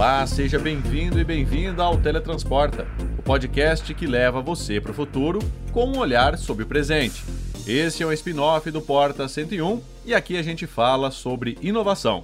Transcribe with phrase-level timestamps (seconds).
[0.00, 5.40] Olá, seja bem-vindo e bem-vinda ao Teletransporta, o podcast que leva você para o futuro
[5.72, 7.22] com um olhar sobre o presente.
[7.66, 12.22] Esse é um spin-off do Porta 101 e aqui a gente fala sobre inovação.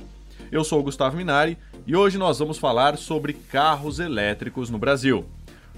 [0.50, 5.26] Eu sou o Gustavo Minari e hoje nós vamos falar sobre carros elétricos no Brasil.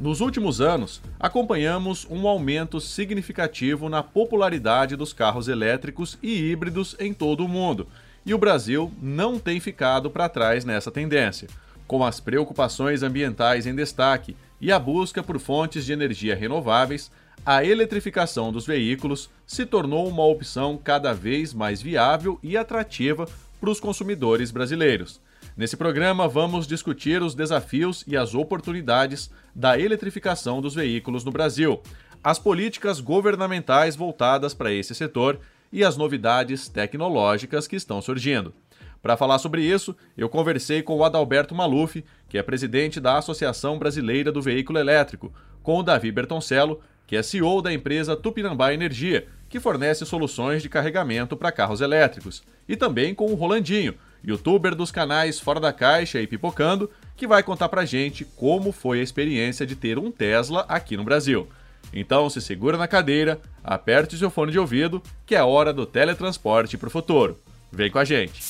[0.00, 7.12] Nos últimos anos, acompanhamos um aumento significativo na popularidade dos carros elétricos e híbridos em
[7.12, 7.88] todo o mundo,
[8.24, 11.48] e o Brasil não tem ficado para trás nessa tendência.
[11.88, 17.10] Com as preocupações ambientais em destaque e a busca por fontes de energia renováveis,
[17.46, 23.26] a eletrificação dos veículos se tornou uma opção cada vez mais viável e atrativa
[23.58, 25.18] para os consumidores brasileiros.
[25.56, 31.80] Nesse programa, vamos discutir os desafios e as oportunidades da eletrificação dos veículos no Brasil,
[32.22, 35.40] as políticas governamentais voltadas para esse setor
[35.72, 38.52] e as novidades tecnológicas que estão surgindo.
[39.00, 43.78] Para falar sobre isso, eu conversei com o Adalberto Maluf, que é presidente da Associação
[43.78, 45.32] Brasileira do Veículo Elétrico,
[45.62, 50.68] com o Davi Bertoncello, que é CEO da empresa Tupinambá Energia, que fornece soluções de
[50.68, 56.20] carregamento para carros elétricos, e também com o Rolandinho, youtuber dos canais Fora da Caixa
[56.20, 60.66] e Pipocando, que vai contar pra gente como foi a experiência de ter um Tesla
[60.68, 61.48] aqui no Brasil.
[61.92, 66.76] Então se segura na cadeira, aperte seu fone de ouvido, que é hora do teletransporte
[66.76, 67.38] para o futuro.
[67.70, 68.42] Vem com a gente!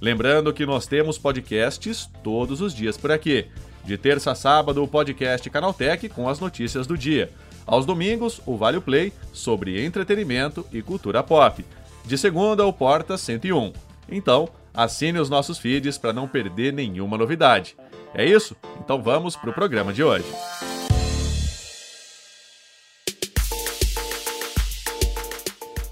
[0.00, 3.46] Lembrando que nós temos podcasts todos os dias por aqui.
[3.84, 7.30] De terça a sábado, o podcast Canaltech com as notícias do dia.
[7.66, 11.64] Aos domingos, o Vale Play sobre entretenimento e cultura pop.
[12.04, 13.72] De segunda, o Porta 101.
[14.08, 17.76] Então, assine os nossos feeds para não perder nenhuma novidade.
[18.14, 18.54] É isso?
[18.78, 20.26] Então vamos para o programa de hoje.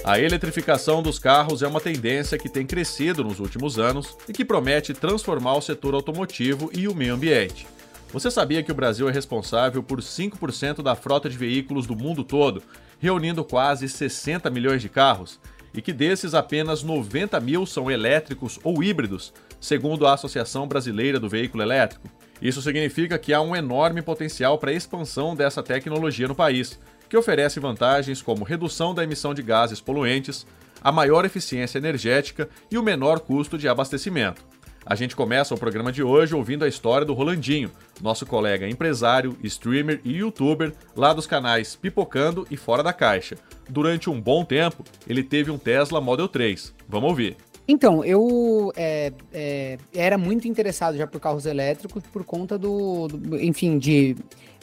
[0.05, 4.45] A eletrificação dos carros é uma tendência que tem crescido nos últimos anos e que
[4.45, 7.67] promete transformar o setor automotivo e o meio ambiente.
[8.13, 12.25] Você sabia que o Brasil é responsável por 5% da frota de veículos do mundo
[12.25, 12.63] todo,
[12.99, 15.39] reunindo quase 60 milhões de carros?
[15.73, 21.29] E que desses apenas 90 mil são elétricos ou híbridos, segundo a Associação Brasileira do
[21.29, 22.09] Veículo Elétrico?
[22.41, 27.17] Isso significa que há um enorme potencial para a expansão dessa tecnologia no país, que
[27.17, 30.47] oferece vantagens como redução da emissão de gases poluentes,
[30.83, 34.43] a maior eficiência energética e o menor custo de abastecimento.
[34.87, 39.37] A gente começa o programa de hoje ouvindo a história do Rolandinho, nosso colega empresário,
[39.45, 43.37] streamer e youtuber lá dos canais Pipocando e Fora da Caixa.
[43.69, 46.75] Durante um bom tempo, ele teve um Tesla Model 3.
[46.89, 47.37] Vamos ouvir.
[47.71, 53.41] Então, eu é, é, era muito interessado já por carros elétricos por conta do, do
[53.41, 54.17] enfim, de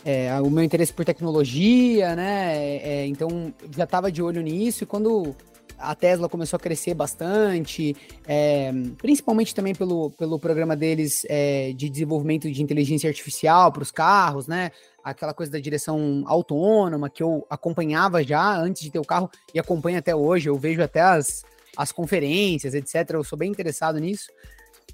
[0.04, 2.58] é, o meu interesse por tecnologia, né?
[2.84, 5.34] É, então, já estava de olho nisso e quando
[5.80, 7.96] a Tesla começou a crescer bastante,
[8.28, 13.92] é, principalmente também pelo, pelo programa deles é, de desenvolvimento de inteligência artificial para os
[13.92, 14.72] carros, né?
[15.02, 19.60] Aquela coisa da direção autônoma que eu acompanhava já antes de ter o carro e
[19.60, 20.50] acompanho até hoje.
[20.50, 21.46] Eu vejo até as,
[21.78, 23.12] as conferências, etc.
[23.12, 24.30] Eu sou bem interessado nisso.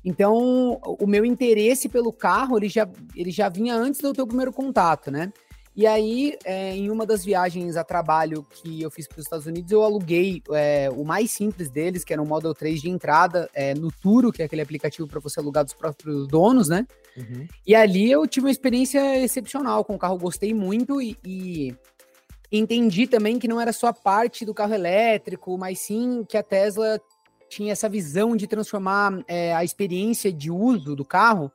[0.03, 4.51] Então, o meu interesse pelo carro, ele já, ele já vinha antes do teu primeiro
[4.51, 5.31] contato, né?
[5.75, 9.47] E aí, é, em uma das viagens a trabalho que eu fiz para os Estados
[9.47, 13.49] Unidos, eu aluguei é, o mais simples deles, que era um Model 3 de entrada
[13.55, 16.85] é, no Turo, que é aquele aplicativo para você alugar dos próprios donos, né?
[17.17, 17.47] Uhum.
[17.65, 21.75] E ali eu tive uma experiência excepcional com o carro, gostei muito e, e
[22.59, 26.99] entendi também que não era só parte do carro elétrico, mas sim que a Tesla
[27.49, 31.51] tinha essa visão de transformar é, a experiência de uso do carro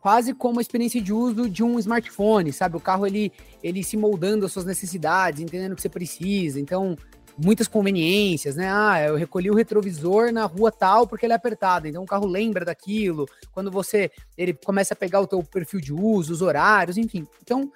[0.00, 2.76] quase como a experiência de uso de um smartphone, sabe?
[2.76, 6.58] O carro ele, ele se moldando às suas necessidades, entendendo o que você precisa.
[6.58, 6.96] Então,
[7.38, 8.68] muitas conveniências, né?
[8.68, 11.86] Ah, eu recolhi o retrovisor na rua tal porque ele é apertado.
[11.86, 13.26] Então o carro lembra daquilo.
[13.52, 17.26] Quando você ele começa a pegar o teu perfil de uso, os horários, enfim.
[17.40, 17.70] Então,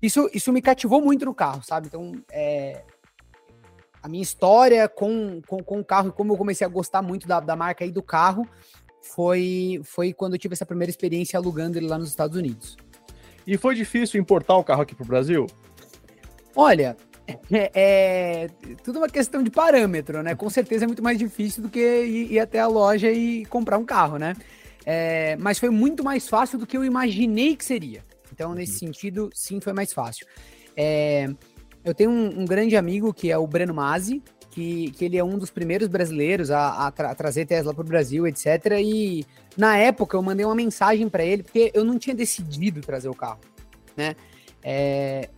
[0.00, 1.88] isso, isso me cativou muito no carro, sabe?
[1.88, 2.82] Então, é,
[4.02, 7.26] a minha história com, com, com o carro e como eu comecei a gostar muito
[7.26, 8.46] da, da marca e do carro
[9.02, 12.76] foi, foi quando eu tive essa primeira experiência alugando ele lá nos Estados Unidos.
[13.46, 15.46] E foi difícil importar o carro aqui para o Brasil?
[16.54, 16.96] Olha,
[17.50, 18.48] é, é,
[18.82, 20.34] tudo uma questão de parâmetro, né?
[20.34, 23.78] Com certeza é muito mais difícil do que ir, ir até a loja e comprar
[23.78, 24.34] um carro, né?
[24.84, 28.02] É, mas foi muito mais fácil do que eu imaginei que seria.
[28.38, 28.92] Então, nesse uhum.
[28.92, 30.24] sentido, sim, foi mais fácil.
[30.76, 31.28] É,
[31.84, 35.24] eu tenho um, um, grande amigo que é o Breno Mazzi, que, que ele é
[35.24, 38.46] um dos primeiros brasileiros a, a, tra a trazer Tesla para o Brasil, etc.
[38.80, 39.26] E
[39.56, 43.14] na época eu mandei uma mensagem para ele, porque eu não tinha decidido trazer o
[43.14, 43.40] carro,
[43.96, 44.14] né?
[44.62, 45.28] É,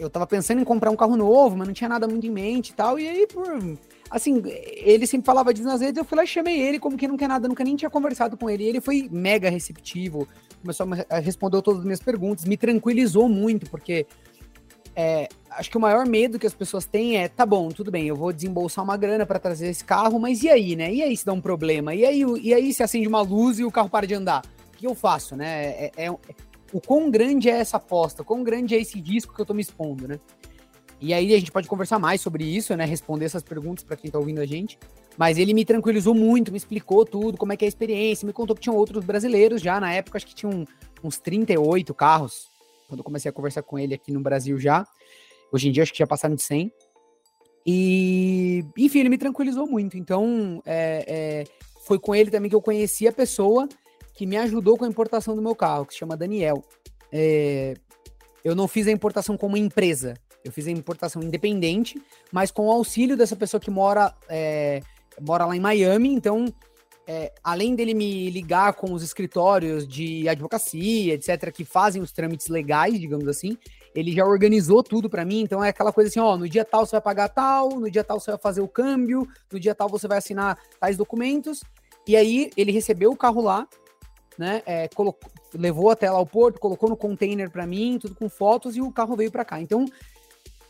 [0.00, 2.70] eu tava pensando em comprar um carro novo, mas não tinha nada muito em mente
[2.70, 2.98] e tal.
[2.98, 3.78] E aí, por.
[4.10, 7.06] Assim, ele sempre falava disso nas redes, eu fui lá e chamei ele, como que
[7.06, 8.64] não quer nada, nunca nem tinha conversado com ele.
[8.64, 10.26] E ele foi mega receptivo,
[10.60, 14.06] começou a responder todas as minhas perguntas, me tranquilizou muito, porque
[14.96, 18.08] é, acho que o maior medo que as pessoas têm é, tá bom, tudo bem,
[18.08, 20.92] eu vou desembolsar uma grana para trazer esse carro, mas e aí, né?
[20.92, 21.94] E aí se dá um problema?
[21.94, 24.42] E aí, e aí se acende uma luz e o carro para de andar?
[24.74, 25.66] O que eu faço, né?
[25.66, 26.10] É, é,
[26.72, 29.54] o quão grande é essa aposta, o quão grande é esse risco que eu tô
[29.54, 30.20] me expondo, né?
[31.00, 32.84] E aí a gente pode conversar mais sobre isso, né?
[32.84, 34.78] Responder essas perguntas para quem tá ouvindo a gente.
[35.16, 38.32] Mas ele me tranquilizou muito, me explicou tudo, como é que é a experiência, me
[38.32, 40.64] contou que tinham outros brasileiros já, na época acho que tinham
[41.02, 42.48] uns 38 carros,
[42.86, 44.86] quando eu comecei a conversar com ele aqui no Brasil já.
[45.52, 46.70] Hoje em dia acho que já passaram de 100.
[47.66, 49.96] E, enfim, ele me tranquilizou muito.
[49.96, 51.44] Então, é, é,
[51.86, 53.68] foi com ele também que eu conheci a pessoa
[54.20, 56.62] que me ajudou com a importação do meu carro, que se chama Daniel.
[57.10, 57.72] É,
[58.44, 60.12] eu não fiz a importação como empresa,
[60.44, 61.98] eu fiz a importação independente,
[62.30, 64.82] mas com o auxílio dessa pessoa que mora, é,
[65.22, 66.12] mora lá em Miami.
[66.12, 66.52] Então,
[67.06, 72.48] é, além dele me ligar com os escritórios de advocacia, etc., que fazem os trâmites
[72.48, 73.56] legais, digamos assim,
[73.94, 75.40] ele já organizou tudo para mim.
[75.40, 78.04] Então, é aquela coisa assim: ó, no dia tal você vai pagar tal, no dia
[78.04, 81.62] tal você vai fazer o câmbio, no dia tal você vai assinar tais documentos.
[82.06, 83.66] E aí, ele recebeu o carro lá,
[84.40, 84.62] né?
[84.64, 88.74] É, colocou, levou até lá ao porto, colocou no container para mim, tudo com fotos
[88.74, 89.60] e o carro veio para cá.
[89.60, 89.84] Então,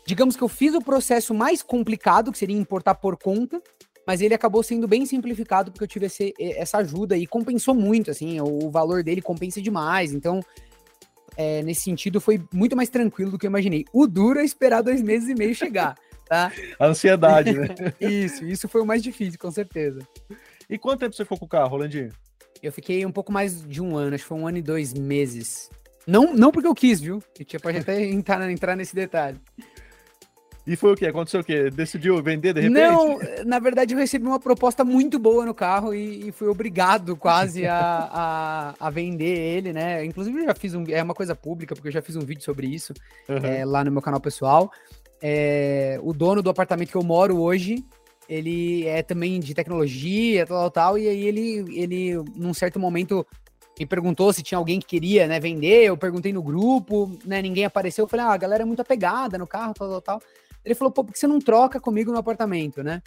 [0.04, 3.62] digamos que eu fiz o processo mais complicado, que seria importar por conta,
[4.04, 8.10] mas ele acabou sendo bem simplificado porque eu tive esse, essa ajuda e compensou muito,
[8.10, 10.12] assim, o, o valor dele compensa demais.
[10.12, 10.40] Então,
[11.36, 13.84] é, nesse sentido, foi muito mais tranquilo do que eu imaginei.
[13.92, 15.94] O duro é esperar dois meses e meio chegar,
[16.26, 16.50] tá?
[16.80, 17.68] Ansiedade, né?
[18.00, 20.00] isso, isso foi o mais difícil, com certeza.
[20.68, 22.10] E quanto tempo você ficou com o carro, Rolandinho?
[22.62, 24.92] Eu fiquei um pouco mais de um ano, acho que foi um ano e dois
[24.92, 25.70] meses.
[26.06, 27.22] Não, não porque eu quis, viu?
[27.46, 29.40] Tinha pra gente até entrar, entrar nesse detalhe.
[30.66, 31.06] E foi o que?
[31.06, 31.70] Aconteceu o quê?
[31.70, 32.78] Decidiu vender de repente?
[32.78, 37.16] Não, na verdade eu recebi uma proposta muito boa no carro e, e fui obrigado
[37.16, 40.04] quase a, a, a, vender ele, né?
[40.04, 40.84] Inclusive eu já fiz um...
[40.88, 42.92] É uma coisa pública, porque eu já fiz um vídeo sobre isso
[43.28, 43.38] uhum.
[43.38, 44.70] é, lá no meu canal pessoal.
[45.22, 47.84] É, o dono do apartamento que eu moro hoje,
[48.30, 53.26] ele é também de tecnologia, tal, tal, e aí ele, ele, num certo momento,
[53.76, 57.64] me perguntou se tinha alguém que queria, né, vender, eu perguntei no grupo, né, ninguém
[57.64, 60.22] apareceu, eu falei, ah, a galera é muito apegada no carro, tal, tal, tal.
[60.64, 63.02] Ele falou, pô, por que você não troca comigo no apartamento, né?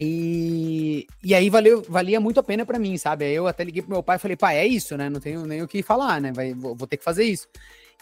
[0.00, 3.26] E, e aí valeu, valia muito a pena para mim, sabe?
[3.26, 5.10] Aí eu até liguei pro meu pai e falei, pai, é isso, né?
[5.10, 6.32] Não tenho nem o que falar, né?
[6.32, 7.48] Vai, vou, vou ter que fazer isso.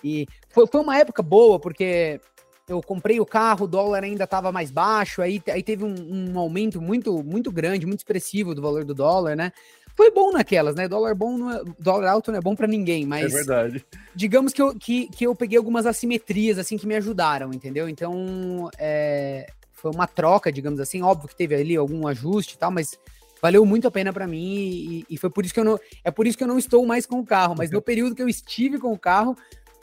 [0.05, 2.21] E foi, foi uma época boa, porque
[2.69, 5.95] eu comprei o carro, o dólar ainda estava mais baixo, aí, aí teve um,
[6.33, 9.53] um, aumento muito, muito grande, muito expressivo do valor do dólar, né?
[9.97, 10.87] Foi bom naquelas, né?
[10.87, 13.33] Dólar bom, não é, dólar alto não é bom para ninguém, mas.
[13.33, 13.87] É verdade.
[14.15, 17.89] Digamos que eu, que, que eu peguei algumas assimetrias, assim, que me ajudaram, entendeu?
[17.89, 21.01] Então, é, foi uma troca, digamos assim.
[21.01, 22.99] Óbvio que teve ali algum ajuste e tal, mas
[23.41, 25.79] valeu muito a pena para mim e, e, foi por isso que eu não.
[26.05, 28.23] É por isso que eu não estou mais com o carro, mas no período que
[28.23, 29.37] eu estive com o carro,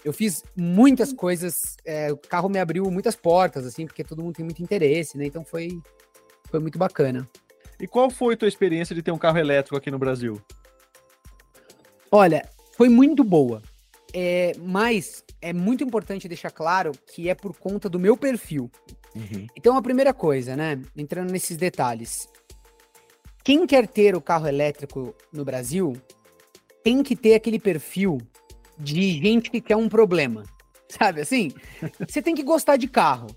[0.03, 4.36] eu fiz muitas coisas, é, o carro me abriu muitas portas, assim, porque todo mundo
[4.36, 5.25] tem muito interesse, né?
[5.25, 5.81] Então foi,
[6.50, 7.27] foi muito bacana.
[7.79, 10.41] E qual foi a tua experiência de ter um carro elétrico aqui no Brasil?
[12.12, 13.62] Olha, foi muito boa.
[14.13, 18.69] É, mas é muito importante deixar claro que é por conta do meu perfil.
[19.15, 19.48] Uhum.
[19.55, 20.79] Então, a primeira coisa, né?
[20.95, 22.27] Entrando nesses detalhes.
[23.43, 25.93] Quem quer ter o carro elétrico no Brasil
[26.83, 28.19] tem que ter aquele perfil
[28.77, 30.44] de gente que quer um problema.
[30.88, 31.51] Sabe assim?
[32.08, 33.27] Você tem que gostar de carro.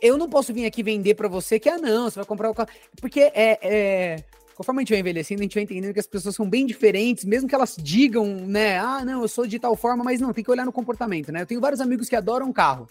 [0.00, 2.54] Eu não posso vir aqui vender para você que, ah, não, você vai comprar o
[2.54, 2.68] carro.
[3.00, 4.24] Porque é, é,
[4.54, 7.24] Conforme a gente vai envelhecendo, a gente vai entendendo que as pessoas são bem diferentes,
[7.24, 8.78] mesmo que elas digam, né?
[8.78, 11.42] Ah, não, eu sou de tal forma, mas não, tem que olhar no comportamento, né?
[11.42, 12.88] Eu tenho vários amigos que adoram carro.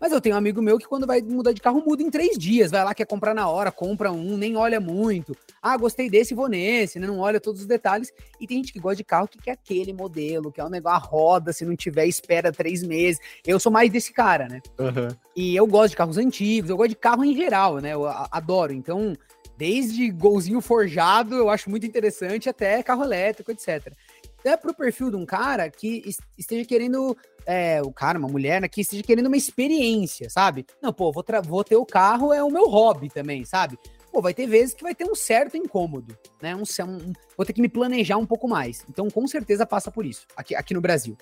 [0.00, 2.38] Mas eu tenho um amigo meu que quando vai mudar de carro, muda em três
[2.38, 2.70] dias.
[2.70, 5.36] Vai lá, quer comprar na hora, compra um, nem olha muito.
[5.60, 7.06] Ah, gostei desse, vou nesse, né?
[7.06, 8.12] Não olha todos os detalhes.
[8.40, 10.88] E tem gente que gosta de carro que quer aquele modelo, que é um negócio
[10.88, 13.20] a roda, se não tiver, espera três meses.
[13.46, 14.60] Eu sou mais desse cara, né?
[14.78, 15.08] Uhum.
[15.36, 17.92] E eu gosto de carros antigos, eu gosto de carro em geral, né?
[17.92, 18.72] Eu adoro.
[18.72, 19.14] Então,
[19.56, 23.92] desde golzinho forjado, eu acho muito interessante, até carro elétrico, etc.
[24.38, 26.02] até pro perfil de um cara que
[26.36, 27.16] esteja querendo,
[27.46, 30.64] é, o cara, uma mulher, né, que esteja querendo uma experiência, sabe?
[30.80, 33.78] Não, pô, vou, vou ter o carro, é o meu hobby também, sabe?
[34.12, 36.54] Pô, vai ter vezes que vai ter um certo incômodo, né?
[36.56, 38.84] Um, um, vou ter que me planejar um pouco mais.
[38.88, 41.16] Então, com certeza passa por isso, aqui, aqui no Brasil.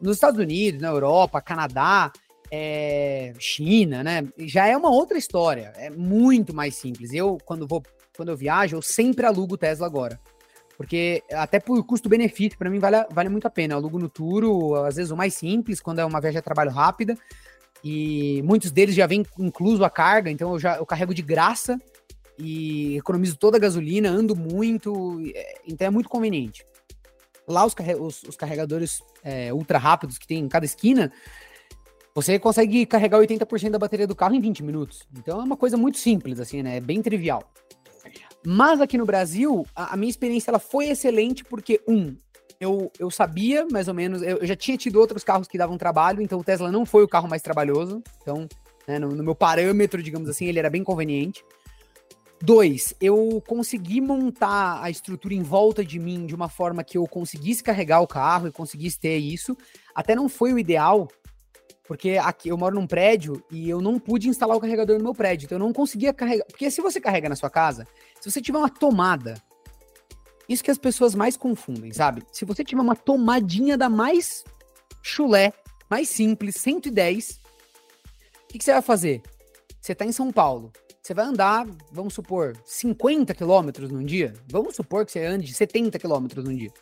[0.00, 2.12] Nos Estados Unidos, na Europa, Canadá,
[2.50, 4.26] é, China, né?
[4.38, 5.72] Já é uma outra história.
[5.76, 7.12] É muito mais simples.
[7.12, 7.82] Eu, quando vou,
[8.16, 10.20] quando eu viajo, eu sempre alugo Tesla agora.
[10.76, 13.74] Porque até por custo-benefício, para mim vale, vale muito a pena.
[13.74, 16.70] Eu alugo no Turo, às vezes o mais simples, quando é uma viagem de trabalho
[16.70, 17.16] rápida.
[17.82, 21.78] E muitos deles já vem incluso a carga, então eu já eu carrego de graça
[22.38, 26.64] e economizo toda a gasolina, ando muito, é, então é muito conveniente.
[27.46, 31.12] Lá os, os, os carregadores é, ultra rápidos que tem em cada esquina,
[32.14, 35.06] você consegue carregar 80% da bateria do carro em 20 minutos.
[35.18, 36.76] Então é uma coisa muito simples, assim, né?
[36.78, 37.42] É bem trivial.
[38.46, 42.14] Mas aqui no Brasil, a, a minha experiência ela foi excelente porque, um,
[42.60, 45.78] eu, eu sabia mais ou menos, eu, eu, já tinha tido outros carros que davam
[45.78, 48.02] trabalho, então o Tesla não foi o carro mais trabalhoso.
[48.22, 48.48] Então,
[48.86, 51.42] né, no, no meu parâmetro, digamos assim, ele era bem conveniente.
[52.42, 57.06] Dois, eu consegui montar a estrutura em volta de mim de uma forma que eu
[57.06, 59.56] conseguisse carregar o carro e conseguisse ter isso.
[59.94, 61.08] Até não foi o ideal,
[61.86, 65.14] porque aqui eu moro num prédio e eu não pude instalar o carregador no meu
[65.14, 65.46] prédio.
[65.46, 66.44] Então eu não conseguia carregar.
[66.46, 67.86] Porque se você carrega na sua casa,
[68.24, 69.34] se você tiver uma tomada,
[70.48, 72.22] isso que as pessoas mais confundem, sabe?
[72.32, 74.42] Se você tiver uma tomadinha da mais
[75.02, 75.52] chulé,
[75.90, 79.20] mais simples, 110, o que, que você vai fazer?
[79.78, 84.32] Você tá em São Paulo, você vai andar, vamos supor, 50 quilômetros num dia.
[84.48, 86.72] Vamos supor que você ande 70 quilômetros num dia.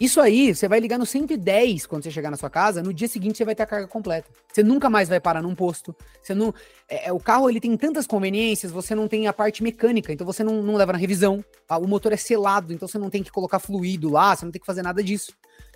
[0.00, 3.08] Isso aí, você vai ligar no 110 quando você chegar na sua casa, no dia
[3.08, 4.30] seguinte você vai ter a carga completa.
[4.52, 5.94] Você nunca mais vai parar num posto.
[6.22, 6.54] Você não,
[6.88, 10.24] é, é, o carro ele tem tantas conveniências, você não tem a parte mecânica, então
[10.24, 11.44] você não, não leva na revisão.
[11.68, 14.52] Ah, o motor é selado, então você não tem que colocar fluido lá, você não
[14.52, 15.32] tem que fazer nada disso.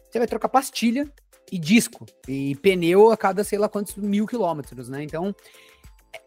[0.09, 1.11] Você vai trocar pastilha
[1.51, 5.03] e disco e pneu a cada sei lá quantos mil quilômetros, né?
[5.03, 5.35] Então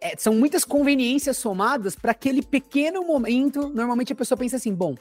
[0.02, 3.70] é, são muitas conveniências somadas para aquele pequeno momento.
[3.70, 4.96] Normalmente a pessoa pensa assim: bom,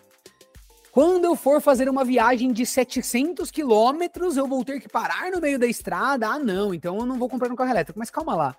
[0.94, 5.40] quando eu for fazer uma viagem de 700 quilômetros, eu vou ter que parar no
[5.40, 6.28] meio da estrada.
[6.28, 7.98] Ah, não, então eu não vou comprar um carro elétrico.
[7.98, 8.56] Mas calma lá.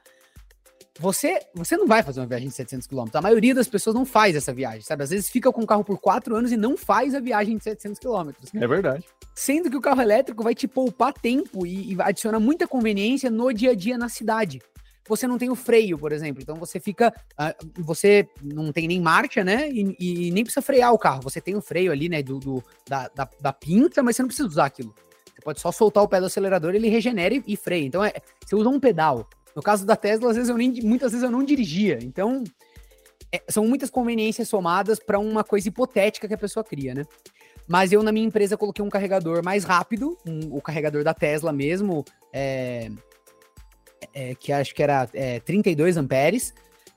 [1.00, 3.16] Você, você não vai fazer uma viagem de 700 quilômetros.
[3.16, 5.04] A maioria das pessoas não faz essa viagem, sabe?
[5.04, 7.64] Às vezes fica com o carro por quatro anos e não faz a viagem de
[7.64, 8.54] 700 quilômetros.
[8.54, 9.06] É verdade.
[9.34, 13.54] Sendo que o carro elétrico vai te poupar tempo e, e adiciona muita conveniência no
[13.54, 14.62] dia a dia na cidade
[15.08, 16.42] você não tem o freio, por exemplo.
[16.42, 17.14] Então você fica.
[17.40, 19.70] Uh, você não tem nem marcha, né?
[19.70, 21.22] E, e, nem precisa frear o carro.
[21.22, 22.24] Você tem o freio ali, né?
[22.24, 24.94] Do, do da, da, da, pinça, mas você não precisa usar aquilo.
[25.26, 27.86] Você pode só soltar o pé do acelerador, ele regenera e, e freia.
[27.86, 29.30] Então é, você usa um pedal.
[29.56, 32.00] No caso da Tesla, às vezes eu nem, muitas vezes eu não dirigia.
[32.02, 32.44] Então
[33.32, 37.04] é, são muitas conveniências somadas para uma coisa hipotética que a pessoa cria, né?
[37.68, 41.52] Mas eu, na minha empresa, coloquei um carregador mais rápido, um, o carregador da Tesla
[41.52, 42.92] mesmo, é,
[44.14, 46.54] é, que acho que era é, 32 amperes.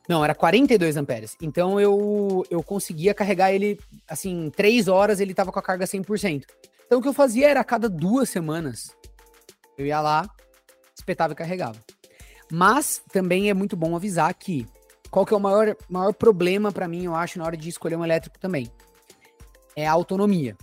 [0.08, 1.36] Não, era 42 amperes.
[1.42, 6.44] Então eu, eu conseguia carregar ele, assim, três horas ele tava com a carga 100%.
[6.86, 8.96] Então o que eu fazia era a cada duas semanas
[9.78, 10.28] eu ia lá,
[10.94, 11.78] espetava e carregava.
[12.50, 14.66] Mas também é muito bom avisar que
[15.10, 17.96] qual que é o maior, maior problema para mim, eu acho, na hora de escolher
[17.96, 18.70] um elétrico também?
[19.76, 20.56] É a autonomia.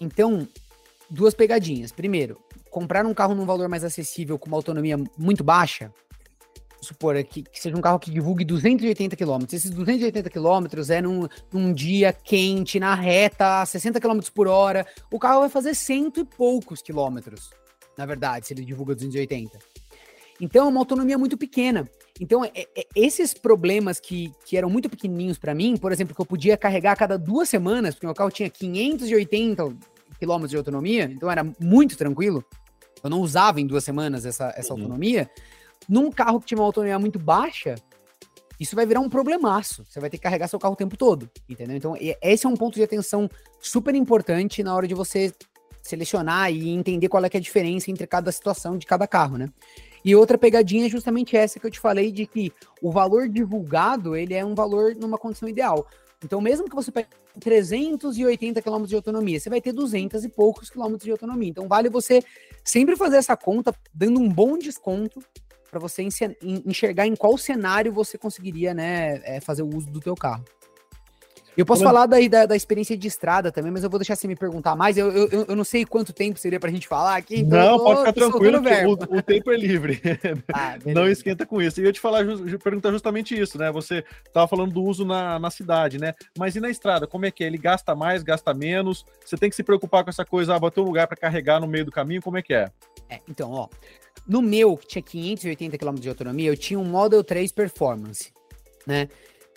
[0.00, 0.46] Então,
[1.08, 1.92] duas pegadinhas.
[1.92, 2.38] Primeiro,
[2.70, 5.92] comprar um carro num valor mais acessível com uma autonomia muito baixa,
[6.80, 9.44] supor é que, que, seja um carro que divulgue 280 km.
[9.52, 14.86] Esses 280 km é num, num dia quente, na reta, 60 km por hora.
[15.10, 17.50] O carro vai fazer cento e poucos quilômetros,
[17.96, 19.58] na verdade, se ele divulga 280.
[20.40, 21.88] Então é uma autonomia muito pequena.
[22.18, 26.20] Então, é, é, esses problemas que, que eram muito pequenininhos para mim, por exemplo, que
[26.20, 29.76] eu podia carregar a cada duas semanas, porque o carro tinha 580
[30.18, 32.44] quilômetros de autonomia, então era muito tranquilo.
[33.02, 34.80] Eu não usava em duas semanas essa, essa uhum.
[34.80, 35.30] autonomia.
[35.88, 37.74] Num carro que tinha uma autonomia muito baixa,
[38.58, 39.84] isso vai virar um problemaço.
[39.88, 41.76] Você vai ter que carregar seu carro o tempo todo, entendeu?
[41.76, 43.28] Então, esse é um ponto de atenção
[43.58, 45.32] super importante na hora de você
[45.82, 49.48] selecionar e entender qual é, é a diferença entre cada situação de cada carro, né?
[50.04, 52.52] E outra pegadinha é justamente essa que eu te falei de que
[52.82, 55.86] o valor divulgado, ele é um valor numa condição ideal.
[56.24, 57.08] Então, mesmo que você pegue
[57.40, 61.48] 380 km de autonomia, você vai ter 200 e poucos quilômetros de autonomia.
[61.48, 62.22] Então, vale você
[62.62, 65.20] sempre fazer essa conta, dando um bom desconto
[65.70, 66.06] para você
[66.42, 70.44] enxergar em qual cenário você conseguiria né, é, fazer o uso do teu carro.
[71.56, 74.28] Eu posso falar daí da, da, experiência de estrada também, mas eu vou deixar você
[74.28, 74.96] me perguntar mais.
[74.96, 77.40] Eu, eu, eu não sei quanto tempo seria pra gente falar aqui.
[77.40, 80.00] Então não, tô, pode ficar tranquilo, o, o, tempo é livre.
[80.52, 81.80] Ah, não esquenta com isso.
[81.80, 82.24] E eu ia te falar,
[82.62, 83.70] perguntar justamente isso, né?
[83.72, 86.14] Você tava falando do uso na, na cidade, né?
[86.38, 87.46] Mas e na estrada, como é que é?
[87.46, 89.04] Ele gasta mais, gasta menos?
[89.24, 91.66] Você tem que se preocupar com essa coisa, ah, bater um lugar para carregar no
[91.66, 92.70] meio do caminho, como é que é?
[93.08, 93.68] É, então, ó.
[94.26, 98.32] No meu, que tinha 580 km de autonomia, eu tinha um Model 3 Performance,
[98.86, 99.08] né?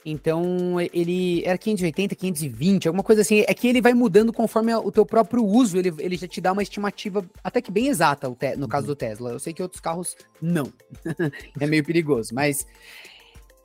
[0.06, 3.44] Então, ele era 580, 520, alguma coisa assim.
[3.48, 6.52] É que ele vai mudando conforme o teu próprio uso, ele, ele já te dá
[6.52, 9.32] uma estimativa até que bem exata, no caso do Tesla.
[9.32, 10.72] Eu sei que outros carros não.
[11.60, 12.68] é meio perigoso, mas.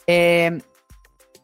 [0.06, 0.58] É,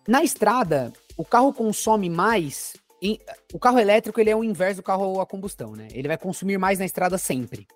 [0.07, 2.75] na estrada, o carro consome mais.
[3.03, 3.19] Em,
[3.53, 5.89] o carro elétrico ele é o inverso do carro a combustão, né?
[5.93, 7.67] Ele vai consumir mais na estrada sempre.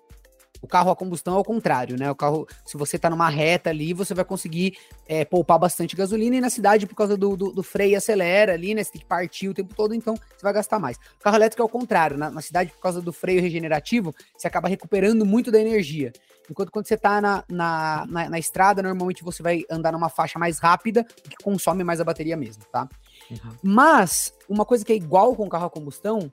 [0.61, 2.11] O carro a combustão é o contrário, né?
[2.11, 6.35] O carro, se você tá numa reta ali, você vai conseguir é, poupar bastante gasolina
[6.35, 8.83] e na cidade, por causa do, do, do, freio, acelera ali, né?
[8.83, 10.97] Você tem que partir o tempo todo, então você vai gastar mais.
[10.97, 14.47] O carro elétrico é o contrário, na, na cidade, por causa do freio regenerativo, você
[14.47, 16.11] acaba recuperando muito da energia.
[16.49, 20.39] Enquanto quando você tá na, na, na, na estrada, normalmente você vai andar numa faixa
[20.39, 22.89] mais rápida, que consome mais a bateria mesmo, tá?
[23.29, 23.55] Uhum.
[23.61, 26.31] Mas, uma coisa que é igual com o carro a combustão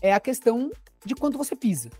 [0.00, 0.70] é a questão
[1.04, 1.90] de quanto você pisa.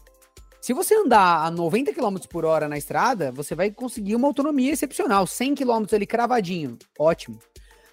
[0.60, 4.72] Se você andar a 90 km por hora na estrada, você vai conseguir uma autonomia
[4.72, 5.26] excepcional.
[5.26, 7.38] 100 km ali cravadinho, ótimo.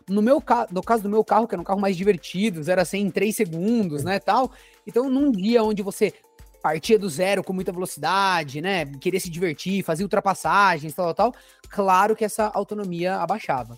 [0.10, 2.86] No, meu no caso do meu carro, que era um carro mais divertido, 0 a
[2.86, 4.52] 100 em 3 segundos, né, tal.
[4.86, 6.14] Então, num dia onde você
[6.62, 11.34] partia do zero com muita velocidade, né, queria se divertir, fazia ultrapassagens, tal, tal,
[11.70, 13.78] claro que essa autonomia abaixava.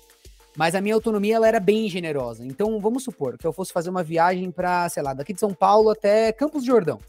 [0.57, 2.43] Mas a minha autonomia ela era bem generosa.
[2.43, 5.53] Então, vamos supor que eu fosse fazer uma viagem para, sei lá, daqui de São
[5.53, 6.99] Paulo até Campos do Jordão.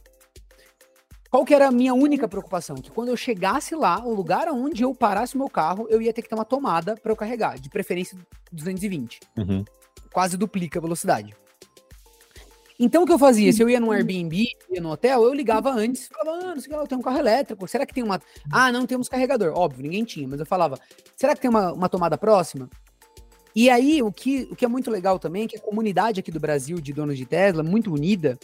[1.31, 2.77] Qual que era a minha única preocupação?
[2.77, 6.13] Que quando eu chegasse lá, o lugar onde eu parasse o meu carro, eu ia
[6.13, 8.19] ter que ter uma tomada para eu carregar, de preferência
[8.51, 9.21] 220.
[9.39, 9.65] Uhum.
[10.13, 11.33] Quase duplica a velocidade.
[12.83, 13.53] Então o que eu fazia?
[13.53, 16.75] Se eu ia num Airbnb, ia no hotel, eu ligava antes, falava, ah, não sei
[16.75, 18.21] eu tenho um carro elétrico, será que tem uma.
[18.51, 19.53] Ah, não temos carregador.
[19.55, 20.81] Óbvio, ninguém tinha, mas eu falava,
[21.15, 22.69] será que tem uma, uma tomada próxima?
[23.55, 26.31] E aí, o que, o que é muito legal também é que a comunidade aqui
[26.31, 28.39] do Brasil de donos de Tesla, muito unida,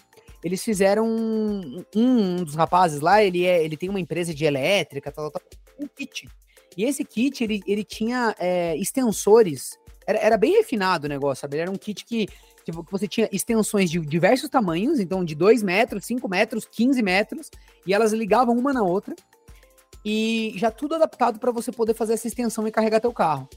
[0.47, 5.11] eles fizeram um, um, dos rapazes lá, ele é, ele tem uma empresa de elétrica,
[5.11, 5.43] tal, tal,
[5.77, 6.29] um kit.
[6.77, 11.57] E esse kit, ele, ele tinha é, extensores, era, era bem refinado o negócio, sabe?
[11.57, 12.29] Era um kit que,
[12.65, 17.51] que você tinha extensões de diversos tamanhos, então de 2 metros, 5 metros, 15 metros,
[17.85, 19.17] e elas ligavam uma na outra,
[20.05, 23.49] e já tudo adaptado para você poder fazer essa extensão e carregar teu carro.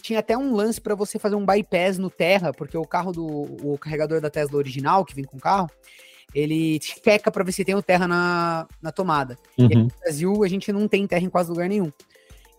[0.00, 3.26] Tinha até um lance para você fazer um bypass no terra, porque o carro do
[3.26, 5.68] o carregador da Tesla original, que vem com o carro,
[6.34, 9.38] ele checa para ver se tem o terra na, na tomada.
[9.58, 9.64] Uhum.
[9.64, 11.92] E aqui no Brasil a gente não tem terra em quase lugar nenhum.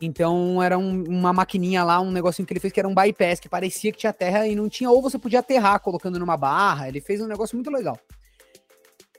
[0.02, 3.40] Então era um, uma maquininha lá, um negocinho que ele fez que era um bypass,
[3.40, 6.88] que parecia que tinha terra e não tinha, ou você podia aterrar colocando numa barra.
[6.88, 7.98] Ele fez um negócio muito legal.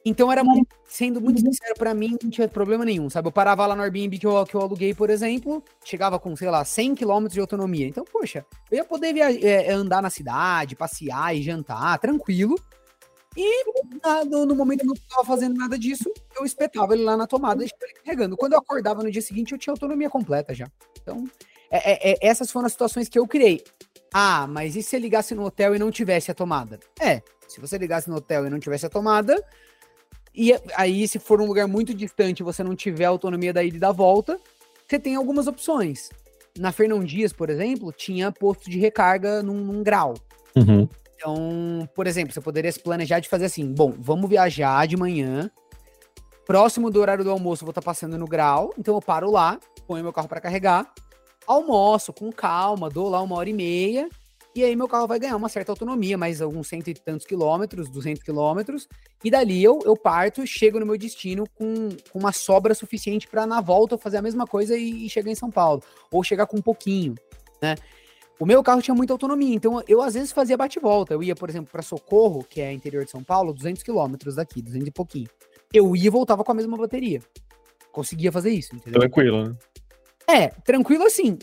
[0.05, 3.29] Então era muito, sendo muito sincero para mim, não tinha problema nenhum, sabe?
[3.29, 6.49] Eu parava lá no Airbnb que eu, que eu aluguei, por exemplo, chegava com, sei
[6.49, 7.87] lá, 100 km de autonomia.
[7.87, 12.55] Então, poxa, eu ia poder via é, andar na cidade, passear e jantar, tranquilo.
[13.37, 13.65] E
[14.27, 17.27] no, no, momento que eu não estava fazendo nada disso, eu espetava ele lá na
[17.27, 18.37] tomada e ele carregando.
[18.37, 20.67] Quando eu acordava no dia seguinte, eu tinha autonomia completa já.
[21.01, 21.25] Então,
[21.71, 23.63] é, é, é, essas foram as situações que eu criei.
[24.13, 26.81] Ah, mas e se eu ligasse no hotel e não tivesse a tomada?
[27.01, 29.43] É, se você ligasse no hotel e não tivesse a tomada,
[30.35, 33.81] e aí se for um lugar muito distante você não tiver autonomia da ida e
[33.81, 34.41] da volta,
[34.89, 36.11] você tem algumas opções.
[36.59, 40.15] Na Fernão Dias, por exemplo, tinha posto de recarga num, num grau.
[40.57, 40.89] Uhum.
[41.21, 45.51] Então, por exemplo, você poderia se planejar de fazer assim: bom, vamos viajar de manhã,
[46.47, 49.61] próximo do horário do almoço, eu vou estar passando no grau, então eu paro lá,
[49.87, 50.91] ponho meu carro para carregar,
[51.47, 54.09] almoço com calma, dou lá uma hora e meia,
[54.55, 57.91] e aí meu carro vai ganhar uma certa autonomia, mais alguns cento e tantos quilômetros,
[57.91, 58.89] 200 quilômetros,
[59.23, 63.47] e dali eu, eu parto, chego no meu destino com, com uma sobra suficiente para
[63.47, 66.47] na volta eu fazer a mesma coisa e, e chegar em São Paulo, ou chegar
[66.47, 67.15] com um pouquinho,
[67.61, 67.75] né?
[68.41, 71.13] O meu carro tinha muita autonomia, então eu às vezes fazia bate-volta.
[71.13, 74.63] Eu ia, por exemplo, para Socorro, que é interior de São Paulo, 200 quilômetros daqui,
[74.63, 75.29] 200 e pouquinho.
[75.71, 77.21] Eu ia e voltava com a mesma bateria.
[77.93, 78.99] Conseguia fazer isso, entendeu?
[78.99, 79.57] Tranquilo, né?
[80.27, 81.39] É, tranquilo assim.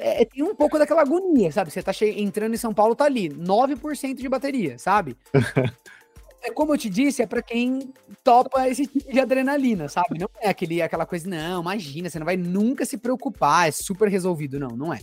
[0.00, 1.70] é, tem um pouco daquela agonia, sabe?
[1.70, 5.16] Você tá entrando em São Paulo, tá ali, 9% de bateria, sabe?
[6.42, 7.90] é como eu te disse, é para quem
[8.22, 10.18] topa esse tipo de adrenalina, sabe?
[10.18, 14.08] Não é aquele, aquela coisa, não, imagina, você não vai nunca se preocupar, é super
[14.10, 14.60] resolvido.
[14.60, 15.00] Não, não é.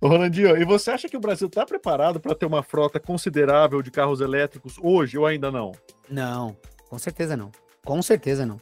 [0.00, 3.80] Ô, Rolandinho, e você acha que o Brasil está preparado para ter uma frota considerável
[3.80, 5.72] de carros elétricos hoje ou ainda não?
[6.08, 6.56] Não,
[6.88, 7.50] com certeza não.
[7.84, 8.60] Com certeza não.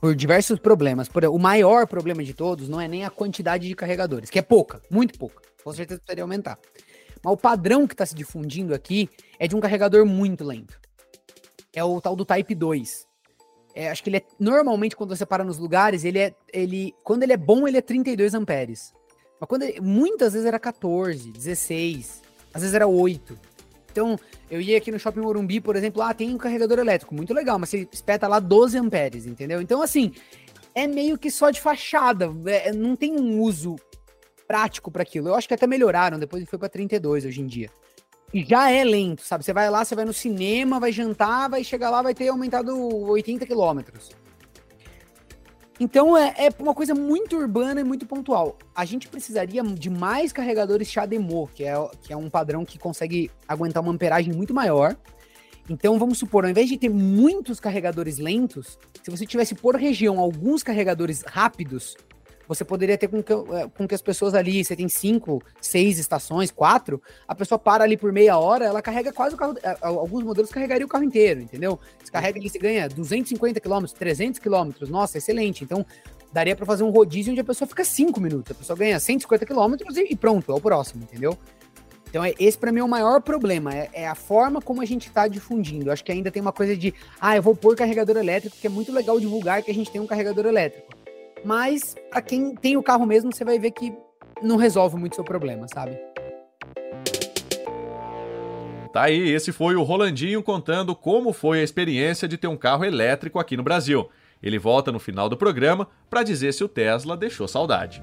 [0.00, 1.08] Por diversos problemas.
[1.08, 4.42] Por, o maior problema de todos não é nem a quantidade de carregadores, que é
[4.42, 5.42] pouca, muito pouca.
[5.62, 6.58] Com certeza precisaria aumentar.
[7.22, 10.80] Mas o padrão que está se difundindo aqui é de um carregador muito lento.
[11.74, 13.06] É o tal do Type 2.
[13.74, 14.22] É, acho que ele é.
[14.40, 16.34] Normalmente, quando você para nos lugares, ele é.
[16.52, 18.92] Ele, quando ele é bom, ele é 32 amperes.
[19.40, 22.22] Mas quando ele, muitas vezes era 14, 16,
[22.52, 23.38] às vezes era 8.
[23.90, 24.18] Então,
[24.50, 27.58] eu ia aqui no Shopping Morumbi, por exemplo, ah, tem um carregador elétrico, muito legal,
[27.58, 29.60] mas você espeta lá 12 amperes, entendeu?
[29.60, 30.12] Então, assim,
[30.74, 33.76] é meio que só de fachada, é, não tem um uso
[34.46, 35.28] prático para aquilo.
[35.28, 37.70] Eu acho que até melhoraram, depois foi para 32 hoje em dia.
[38.32, 39.44] E já é lento, sabe?
[39.44, 42.76] Você vai lá, você vai no cinema, vai jantar, vai chegar lá, vai ter aumentado
[43.08, 44.10] 80 quilômetros.
[45.80, 48.58] Então é, é, uma coisa muito urbana e muito pontual.
[48.74, 53.30] A gente precisaria de mais carregadores CHAdeMO, que é, que é um padrão que consegue
[53.46, 54.96] aguentar uma amperagem muito maior.
[55.70, 60.18] Então vamos supor, ao invés de ter muitos carregadores lentos, se você tivesse por região
[60.18, 61.96] alguns carregadores rápidos,
[62.48, 65.98] você poderia ter com que, eh, com que as pessoas ali, você tem cinco, seis
[65.98, 69.76] estações, quatro, a pessoa para ali por meia hora, ela carrega quase o carro, eh,
[69.82, 71.78] alguns modelos carregariam o carro inteiro, entendeu?
[72.02, 75.62] Você carrega ali, você ganha 250 quilômetros, 300 quilômetros, nossa, excelente.
[75.62, 75.84] Então,
[76.32, 79.44] daria para fazer um rodízio onde a pessoa fica cinco minutos, a pessoa ganha 150
[79.44, 81.36] quilômetros e, e pronto, é o próximo, entendeu?
[82.08, 84.84] Então, é, esse para mim é o maior problema, é, é, a forma como a
[84.86, 85.90] gente está difundindo.
[85.92, 88.70] Acho que ainda tem uma coisa de, ah, eu vou pôr carregador elétrico, que é
[88.70, 90.97] muito legal divulgar que a gente tem um carregador elétrico.
[91.44, 93.92] Mas, para quem tem o carro mesmo, você vai ver que
[94.42, 95.98] não resolve muito seu problema, sabe?
[98.92, 102.84] Tá aí, esse foi o Rolandinho contando como foi a experiência de ter um carro
[102.84, 104.08] elétrico aqui no Brasil.
[104.42, 108.02] Ele volta no final do programa para dizer se o Tesla deixou saudade.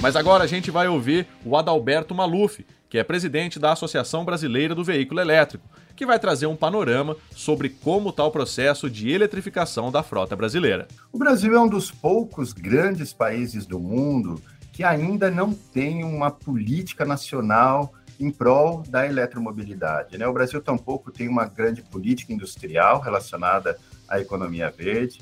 [0.00, 4.74] Mas agora a gente vai ouvir o Adalberto Maluf, que é presidente da Associação Brasileira
[4.74, 9.90] do Veículo Elétrico, que vai trazer um panorama sobre como está o processo de eletrificação
[9.90, 10.88] da frota brasileira.
[11.12, 14.40] O Brasil é um dos poucos grandes países do mundo
[14.72, 20.18] que ainda não tem uma política nacional em prol da eletromobilidade.
[20.18, 20.26] Né?
[20.26, 23.78] O Brasil tampouco tem uma grande política industrial relacionada
[24.08, 25.20] à economia verde.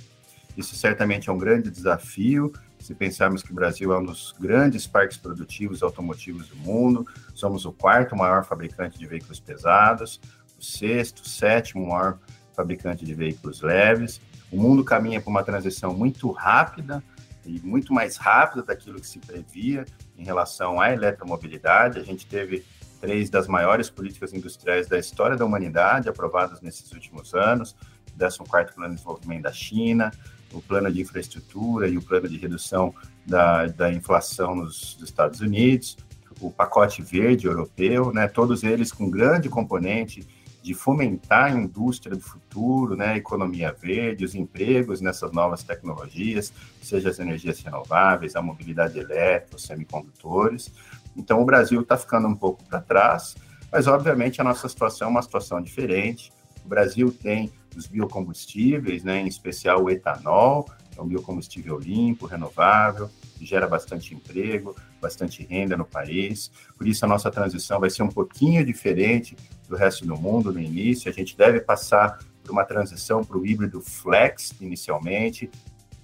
[0.56, 4.88] Isso certamente é um grande desafio, se pensarmos que o Brasil é um dos grandes
[4.88, 10.20] parques produtivos automotivos do mundo, somos o quarto maior fabricante de veículos pesados,
[10.64, 12.18] sexto, sétimo maior
[12.55, 14.20] fabricante de veículos leves.
[14.51, 17.03] O mundo caminha para uma transição muito rápida
[17.44, 19.85] e muito mais rápida daquilo que se previa
[20.16, 21.98] em relação à eletromobilidade.
[21.98, 22.64] A gente teve
[23.01, 27.75] três das maiores políticas industriais da história da humanidade aprovadas nesses últimos anos,
[28.14, 30.12] o 14º Plano de Desenvolvimento da China,
[30.53, 32.94] o Plano de Infraestrutura e o Plano de Redução
[33.27, 35.96] da, da Inflação nos, Estados Unidos,
[36.40, 40.27] o Pacote Verde Europeu, né, todos eles com grande componente
[40.62, 46.53] de fomentar a indústria do futuro, né, a economia verde, os empregos nessas novas tecnologias,
[46.81, 50.72] seja as energias renováveis, a mobilidade elétrica, os semicondutores.
[51.16, 53.35] Então, o Brasil está ficando um pouco para trás,
[53.70, 56.33] mas, obviamente, a nossa situação é uma situação diferente.
[56.64, 63.11] O Brasil tem os biocombustíveis, né, em especial o etanol, é um biocombustível limpo, renovável,
[63.38, 66.51] que gera bastante emprego, bastante renda no país.
[66.77, 69.35] Por isso, a nossa transição vai ser um pouquinho diferente
[69.72, 71.11] do resto do mundo no início.
[71.11, 75.50] A gente deve passar por uma transição para o híbrido flex inicialmente,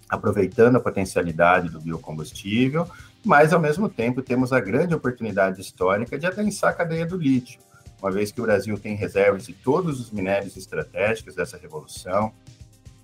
[0.09, 2.89] aproveitando a potencialidade do biocombustível,
[3.25, 7.61] mas ao mesmo tempo temos a grande oportunidade histórica de adensar a cadeia do lítio,
[8.01, 12.33] uma vez que o Brasil tem reservas de todos os minérios estratégicos dessa revolução.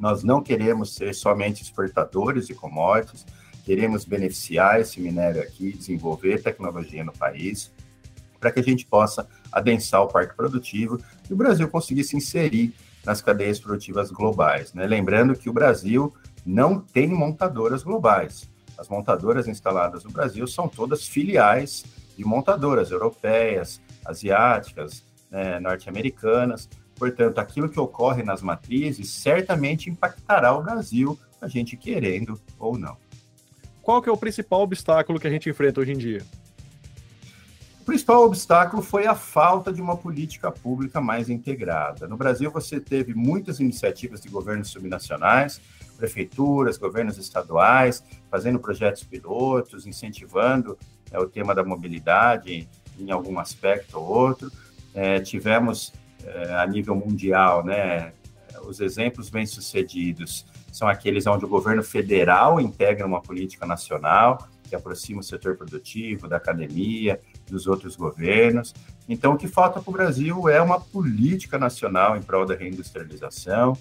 [0.00, 3.26] Nós não queremos ser somente exportadores de commodities,
[3.66, 7.70] queremos beneficiar esse minério aqui, desenvolver tecnologia no país,
[8.40, 12.74] para que a gente possa adensar o parque produtivo e o Brasil conseguir se inserir
[13.06, 14.72] nas cadeias produtivas globais.
[14.74, 14.86] Né?
[14.86, 16.12] Lembrando que o Brasil
[16.44, 18.50] não tem montadoras globais.
[18.76, 21.84] As montadoras instaladas no Brasil são todas filiais
[22.16, 26.68] de montadoras europeias, asiáticas, né, norte-americanas.
[26.96, 32.96] Portanto, aquilo que ocorre nas matrizes certamente impactará o Brasil, a gente querendo ou não.
[33.80, 36.22] Qual que é o principal obstáculo que a gente enfrenta hoje em dia?
[37.84, 42.08] O principal obstáculo foi a falta de uma política pública mais integrada.
[42.08, 45.60] No Brasil, você teve muitas iniciativas de governos subnacionais,
[45.94, 50.78] prefeituras, governos estaduais, fazendo projetos pilotos, incentivando
[51.12, 52.66] é, o tema da mobilidade
[52.98, 54.50] em algum aspecto ou outro.
[54.94, 55.92] É, tivemos,
[56.24, 58.14] é, a nível mundial, né,
[58.62, 65.20] os exemplos bem-sucedidos são aqueles onde o governo federal integra uma política nacional que aproxima
[65.20, 68.74] o setor produtivo, da academia, dos outros governos.
[69.08, 73.76] Então, o que falta para o Brasil é uma política nacional em prol da reindustrialização.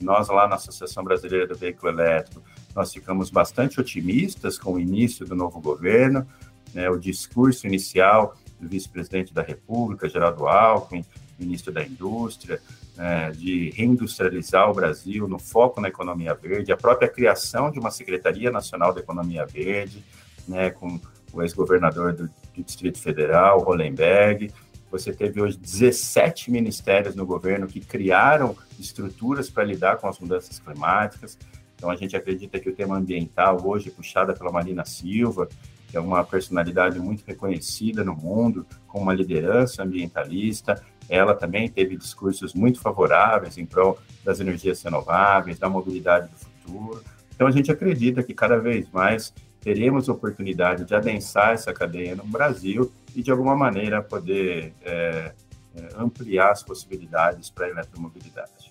[0.00, 2.42] Nós, lá na Associação Brasileira do Veículo Elétrico,
[2.74, 6.26] nós ficamos bastante otimistas com o início do novo governo.
[6.74, 11.04] né, o discurso inicial do vice-presidente da República, Geraldo Alckmin,
[11.38, 12.60] ministro da Indústria,
[12.96, 17.90] né, de reindustrializar o Brasil no foco na economia verde, a própria criação de uma
[17.90, 20.04] Secretaria Nacional da Economia Verde,
[20.46, 21.00] né, com
[21.32, 22.30] o ex-governador do,
[22.62, 24.50] Distrito Federal, Hollenberg.
[24.90, 30.58] Você teve hoje 17 ministérios no governo que criaram estruturas para lidar com as mudanças
[30.58, 31.38] climáticas.
[31.76, 35.48] Então, a gente acredita que o tema ambiental, hoje puxada pela Marina Silva,
[35.88, 41.96] que é uma personalidade muito reconhecida no mundo, com uma liderança ambientalista, ela também teve
[41.96, 47.02] discursos muito favoráveis em prol das energias renováveis, da mobilidade do futuro.
[47.34, 52.24] Então, a gente acredita que cada vez mais teremos oportunidade de adensar essa cadeia no
[52.24, 55.32] Brasil e, de alguma maneira, poder é,
[55.74, 58.70] é ampliar as possibilidades para a eletromobilidade.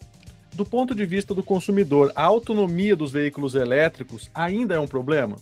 [0.54, 5.36] Do ponto de vista do consumidor, a autonomia dos veículos elétricos ainda é um problema?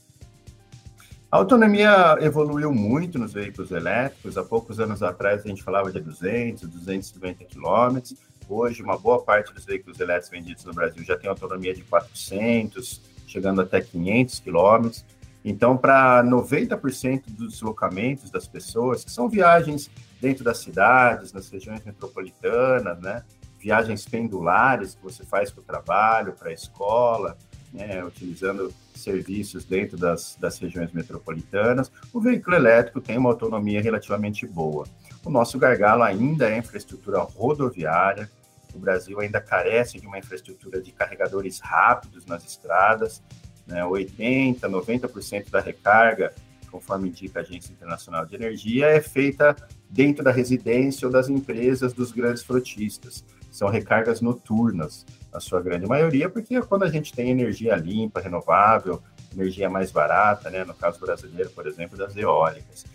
[1.32, 4.38] A autonomia evoluiu muito nos veículos elétricos.
[4.38, 8.16] Há poucos anos atrás a gente falava de 200, 250 quilômetros.
[8.48, 13.02] Hoje, uma boa parte dos veículos elétricos vendidos no Brasil já tem autonomia de 400,
[13.28, 15.06] chegando até 500 quilômetros.
[15.48, 21.86] Então, para 90% dos deslocamentos das pessoas, que são viagens dentro das cidades, nas regiões
[21.86, 23.24] metropolitanas, né?
[23.60, 27.38] viagens pendulares que você faz para o trabalho, para a escola,
[27.72, 34.48] né, utilizando serviços dentro das, das regiões metropolitanas, o veículo elétrico tem uma autonomia relativamente
[34.48, 34.88] boa.
[35.24, 38.32] O nosso gargalo ainda é infraestrutura rodoviária,
[38.74, 43.22] o Brasil ainda carece de uma infraestrutura de carregadores rápidos nas estradas,
[43.68, 46.34] né, 80%, 90% da recarga,
[46.72, 49.56] conforme indica a Agência Internacional de Energia, é feita
[49.90, 53.24] dentro da residência ou das empresas dos grandes frotistas.
[53.50, 58.20] São recargas noturnas na sua grande maioria, porque é quando a gente tem energia limpa,
[58.20, 59.02] renovável,
[59.34, 62.86] energia mais barata, né, no caso brasileiro, por exemplo, das eólicas.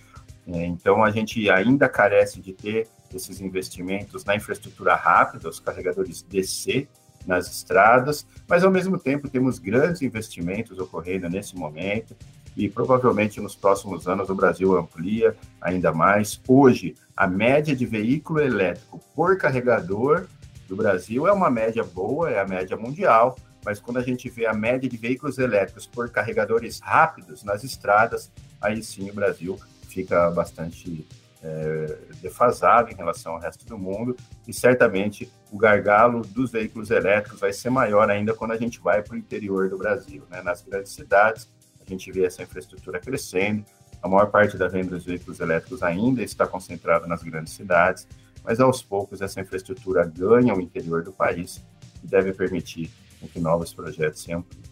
[0.47, 6.23] É, então, a gente ainda carece de ter esses investimentos na infraestrutura rápida, os carregadores
[6.23, 6.89] DC
[7.27, 12.17] nas estradas, mas ao mesmo tempo temos grandes investimentos ocorrendo nesse momento
[12.57, 16.41] e provavelmente nos próximos anos o Brasil amplia ainda mais.
[16.47, 20.27] Hoje, a média de veículo elétrico por carregador
[20.69, 24.47] do Brasil é uma média boa, é a média mundial, mas quando a gente vê
[24.47, 28.31] a média de veículos elétricos por carregadores rápidos nas estradas,
[28.61, 31.07] aí sim o Brasil fica bastante
[31.43, 37.41] é, defasado em relação ao resto do mundo e certamente o gargalo dos veículos elétricos
[37.41, 40.23] vai ser maior ainda quando a gente vai para o interior do Brasil.
[40.31, 40.43] Né?
[40.43, 41.49] Nas grandes cidades,
[41.81, 43.65] a gente vê essa infraestrutura crescendo,
[44.03, 48.07] a maior parte da venda dos veículos elétricos ainda está concentrada nas grandes cidades,
[48.45, 51.63] mas aos poucos essa infraestrutura ganha o interior do país
[52.03, 52.91] e deve permitir
[53.33, 54.63] que novos projetos se ampliem.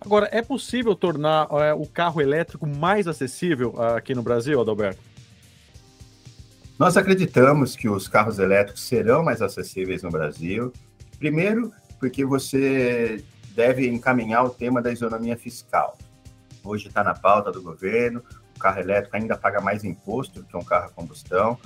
[0.00, 5.11] Agora, é possível tornar é, o carro elétrico mais acessível aqui no Brasil, Adalberto?
[6.82, 10.72] Nós acreditamos que os carros elétricos serão mais acessíveis no Brasil.
[11.16, 15.96] Primeiro, porque você deve encaminhar o tema da isonomia fiscal.
[16.64, 18.20] Hoje está na pauta do governo,
[18.56, 21.56] o carro elétrico ainda paga mais imposto do que um carro a combustão.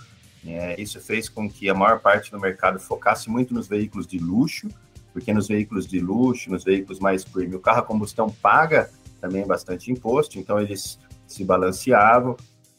[0.47, 4.19] É, isso fez com que a maior parte do mercado focasse muito nos veículos de
[4.19, 4.69] luxo,
[5.15, 9.47] porque nos veículos de luxo, nos veículos mais premium, o carro a combustão paga também
[9.47, 12.37] bastante imposto, então eles se balanceavam.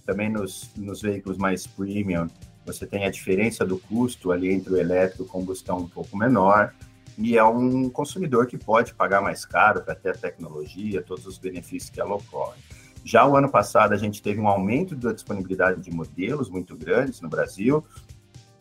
[0.08, 2.28] Também nos, nos veículos mais premium,
[2.66, 6.18] você tem a diferença do custo ali entre o elétrico e o combustão um pouco
[6.18, 6.74] menor,
[7.18, 11.38] e é um consumidor que pode pagar mais caro para ter a tecnologia, todos os
[11.38, 12.58] benefícios que ela ocorre.
[13.04, 17.20] Já o ano passado, a gente teve um aumento da disponibilidade de modelos muito grandes
[17.20, 17.84] no Brasil.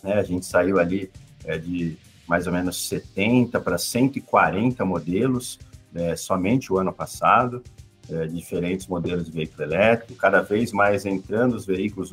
[0.02, 0.14] Né?
[0.14, 1.10] A gente saiu ali
[1.44, 5.60] é, de mais ou menos 70 para 140 modelos
[5.94, 7.62] é, somente o ano passado,
[8.10, 12.12] é, diferentes modelos de veículo elétrico, cada vez mais entrando os veículos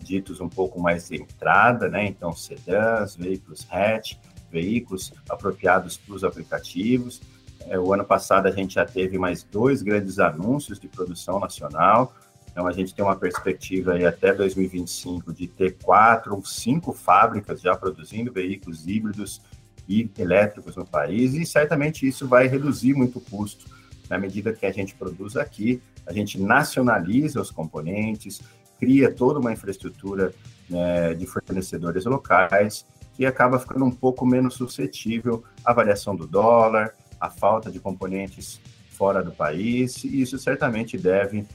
[0.00, 2.06] ditos um pouco mais de entrada, né?
[2.06, 4.16] Então, sedãs, veículos hatch,
[4.50, 7.20] veículos apropriados para os aplicativos.
[7.68, 12.12] É, o ano passado a gente já teve mais dois grandes anúncios de produção nacional.
[12.50, 17.62] Então a gente tem uma perspectiva aí até 2025 de ter quatro ou cinco fábricas
[17.62, 19.40] já produzindo veículos híbridos
[19.88, 23.64] e elétricos no país, e certamente isso vai reduzir muito o custo.
[24.08, 28.40] Na medida que a gente produz aqui, a gente nacionaliza os componentes,
[28.78, 30.34] cria toda uma infraestrutura
[30.68, 36.94] né, de fornecedores locais, que acaba ficando um pouco menos suscetível à variação do dólar,
[37.20, 38.60] a falta de componentes
[38.90, 41.46] fora do país, e isso certamente deve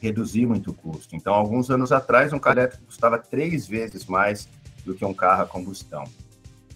[0.00, 1.14] reduzir muito o custo.
[1.14, 4.48] Então, alguns anos atrás, um carro elétrico custava três vezes mais
[4.84, 6.04] do que um carro a combustão.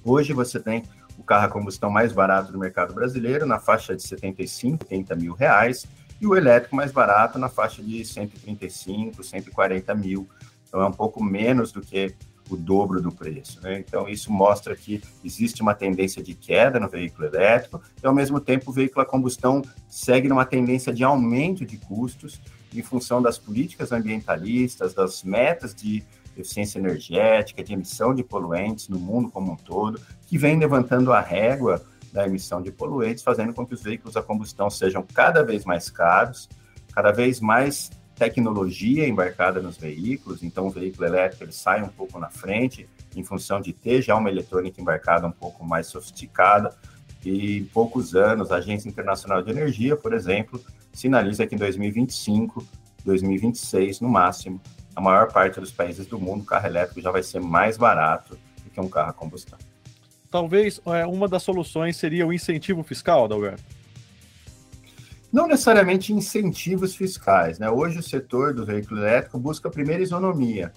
[0.04, 0.84] Hoje você tem
[1.18, 5.34] o carro a combustão mais barato do mercado brasileiro, na faixa de 75, 80 mil
[5.34, 5.86] reais,
[6.20, 10.28] e o elétrico mais barato na faixa de 135, 140 mil.
[10.66, 12.14] Então é um pouco menos do que
[12.50, 13.60] o dobro do preço.
[13.60, 13.78] Né?
[13.78, 18.40] Então, isso mostra que existe uma tendência de queda no veículo elétrico, e ao mesmo
[18.40, 22.40] tempo o veículo a combustão segue numa tendência de aumento de custos
[22.72, 26.04] em função das políticas ambientalistas, das metas de
[26.36, 31.20] eficiência energética, de emissão de poluentes no mundo como um todo, que vem levantando a
[31.20, 35.64] régua da emissão de poluentes, fazendo com que os veículos a combustão sejam cada vez
[35.64, 36.48] mais caros,
[36.94, 42.18] cada vez mais tecnologia embarcada nos veículos, então o veículo elétrico ele sai um pouco
[42.18, 46.74] na frente, em função de ter já uma eletrônica embarcada um pouco mais sofisticada,
[47.24, 52.64] e em poucos anos, a Agência Internacional de Energia, por exemplo, sinaliza que em 2025,
[53.04, 54.60] 2026, no máximo,
[54.96, 58.38] a maior parte dos países do mundo, o carro elétrico já vai ser mais barato
[58.64, 59.58] do que um carro a combustão.
[60.30, 63.62] Talvez é, uma das soluções seria o incentivo fiscal, Adalberto?
[65.30, 67.58] Não necessariamente incentivos fiscais.
[67.58, 67.68] Né?
[67.68, 70.72] Hoje o setor do veículo elétrico busca primeiro isonomia.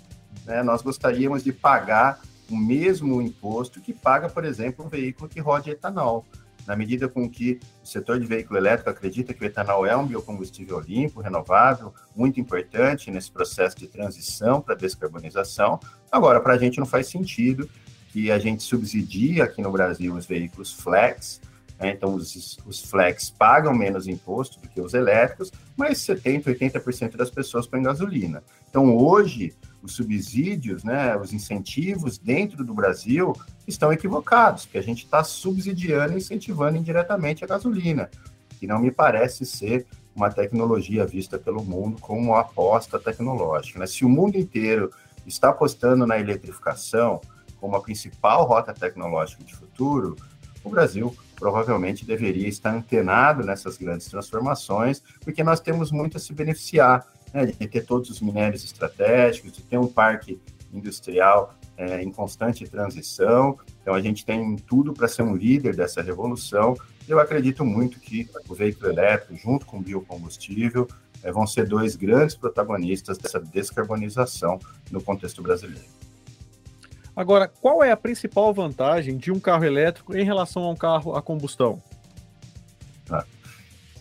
[0.45, 0.61] Né?
[0.63, 5.69] Nós gostaríamos de pagar o mesmo imposto que paga, por exemplo, um veículo que rode
[5.69, 6.25] etanol.
[6.69, 10.05] Na medida com que o setor de veículo elétrico acredita que o etanol é um
[10.05, 15.79] biocombustível limpo, renovável, muito importante nesse processo de transição para descarbonização.
[16.11, 17.67] Agora, para a gente não faz sentido
[18.13, 21.41] que a gente subsidie aqui no Brasil os veículos flex,
[21.79, 21.89] né?
[21.89, 27.31] Então, os, os flex pagam menos imposto do que os elétricos, mas 70%, 80% das
[27.31, 28.43] pessoas põem gasolina.
[28.69, 33.33] Então, hoje, os subsídios, né, os incentivos dentro do Brasil
[33.67, 38.09] estão equivocados, porque a gente está subsidiando e incentivando indiretamente a gasolina,
[38.59, 43.79] que não me parece ser uma tecnologia vista pelo mundo como uma aposta tecnológica.
[43.79, 43.87] Né?
[43.87, 44.91] Se o mundo inteiro
[45.25, 47.21] está apostando na eletrificação
[47.59, 50.15] como a principal rota tecnológica de futuro,
[50.63, 56.33] o Brasil provavelmente deveria estar antenado nessas grandes transformações, porque nós temos muito a se
[56.33, 60.39] beneficiar né, de ter todos os minérios estratégicos, de ter um parque
[60.73, 63.57] industrial é, em constante transição.
[63.81, 66.75] Então, a gente tem tudo para ser um líder dessa revolução.
[67.07, 70.87] Eu acredito muito que o veículo elétrico, junto com o biocombustível,
[71.23, 74.59] é, vão ser dois grandes protagonistas dessa descarbonização
[74.91, 75.87] no contexto brasileiro.
[77.15, 81.15] Agora, qual é a principal vantagem de um carro elétrico em relação a um carro
[81.15, 81.81] a combustão?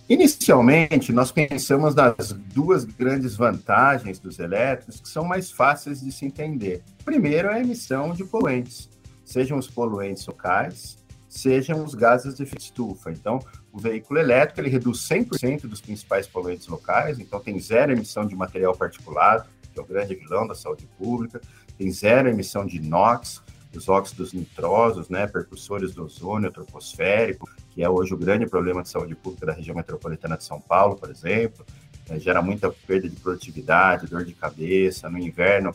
[0.09, 6.25] Inicialmente, nós pensamos nas duas grandes vantagens dos elétricos que são mais fáceis de se
[6.25, 6.83] entender.
[7.05, 8.89] Primeiro, é a emissão de poluentes,
[9.25, 10.97] sejam os poluentes locais,
[11.29, 13.11] sejam os gases de efeito estufa.
[13.11, 13.39] Então,
[13.71, 18.35] o veículo elétrico ele reduz 100% dos principais poluentes locais, então tem zero emissão de
[18.35, 21.41] material particulado, que é o grande vilão da saúde pública
[21.79, 23.41] tem zero emissão de NOx,
[23.75, 28.89] os óxidos nitrosos, né, percussores do ozônio troposférico, que é hoje o grande problema de
[28.89, 31.65] saúde pública da região metropolitana de São Paulo, por exemplo,
[32.11, 35.73] é, gera muita perda de produtividade, dor de cabeça, no inverno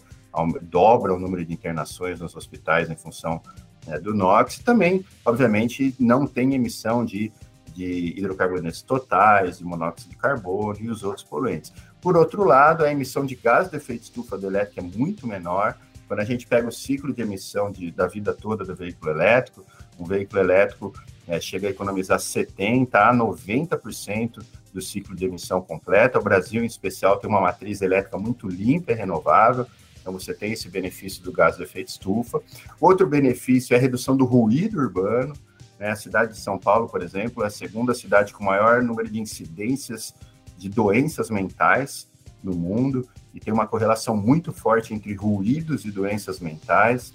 [0.63, 3.41] dobra o número de internações nos hospitais em função
[3.87, 7.31] é, do NOx, também, obviamente, não tem emissão de,
[7.73, 11.71] de hidrocarbonetos totais, de monóxido de carbono e os outros poluentes.
[12.01, 15.77] Por outro lado, a emissão de gás de efeito estufa do elétrico é muito menor,
[16.05, 19.65] quando a gente pega o ciclo de emissão de, da vida toda do veículo elétrico,
[19.97, 20.93] o veículo elétrico
[21.27, 26.19] é, chega a economizar 70% a 90% do ciclo de emissão completa.
[26.19, 29.65] O Brasil, em especial, tem uma matriz elétrica muito limpa e renovável,
[30.01, 32.41] então você tem esse benefício do gás de efeito estufa.
[32.79, 35.33] Outro benefício é a redução do ruído urbano.
[35.79, 35.91] Né?
[35.91, 39.19] A cidade de São Paulo, por exemplo, é a segunda cidade com maior número de
[39.19, 40.13] incidências
[40.57, 42.11] de doenças mentais
[42.43, 47.13] no mundo e tem uma correlação muito forte entre ruídos e doenças mentais.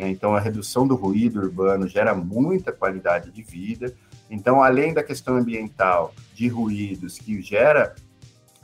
[0.00, 0.08] Né?
[0.08, 3.94] Então, a redução do ruído urbano gera muita qualidade de vida.
[4.30, 7.94] Então, além da questão ambiental de ruídos que gera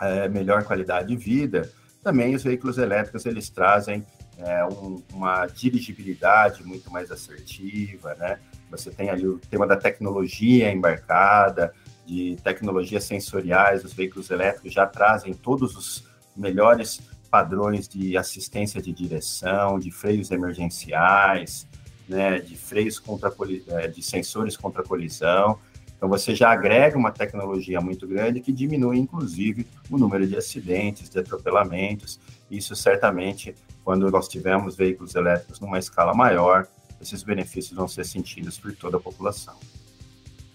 [0.01, 1.71] é, melhor qualidade de vida,
[2.03, 4.07] também os veículos elétricos eles trazem
[4.39, 8.39] é, um, uma dirigibilidade muito mais assertiva, né?
[8.71, 11.73] Você tem ali o tema da tecnologia embarcada,
[12.05, 16.05] de tecnologias sensoriais, os veículos elétricos já trazem todos os
[16.37, 21.67] melhores padrões de assistência de direção, de freios emergenciais,
[22.09, 23.33] né, de freios contra
[23.69, 25.59] é, de sensores contra colisão.
[25.97, 31.09] Então você já agrega uma tecnologia muito grande que diminui inclusive o número de acidentes,
[31.09, 32.21] de atropelamentos.
[32.51, 36.67] Isso certamente, quando nós tivermos veículos elétricos numa escala maior,
[37.01, 39.57] esses benefícios vão ser sentidos por toda a população.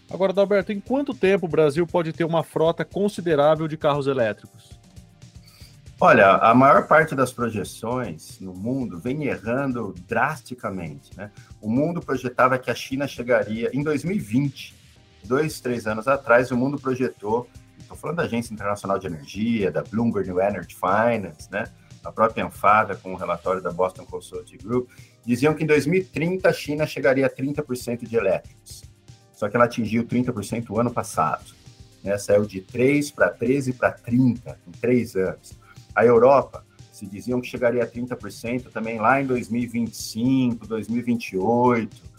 [0.10, 4.81] Agora, Dalberto, em quanto tempo o Brasil pode ter uma frota considerável de carros elétricos?
[6.04, 11.16] Olha, a maior parte das projeções no mundo vem errando drasticamente.
[11.16, 11.30] Né?
[11.62, 14.74] O mundo projetava que a China chegaria em 2020,
[15.26, 17.48] dois, três anos atrás, o mundo projetou,
[17.78, 21.66] estou falando da Agência Internacional de Energia, da Bloomberg New Energy Finance, né?
[22.04, 24.90] A própria Anfada, com o relatório da Boston Consulting Group,
[25.24, 28.82] diziam que em 2030 a China chegaria a 30% de elétricos.
[29.34, 31.46] Só que ela atingiu 30% o ano passado.
[32.04, 32.18] Né?
[32.18, 35.61] Saiu de 3 para 13 para 30 em três anos.
[35.96, 42.12] A Europa se diziam que chegaria a 30% também lá em 2025, 2028.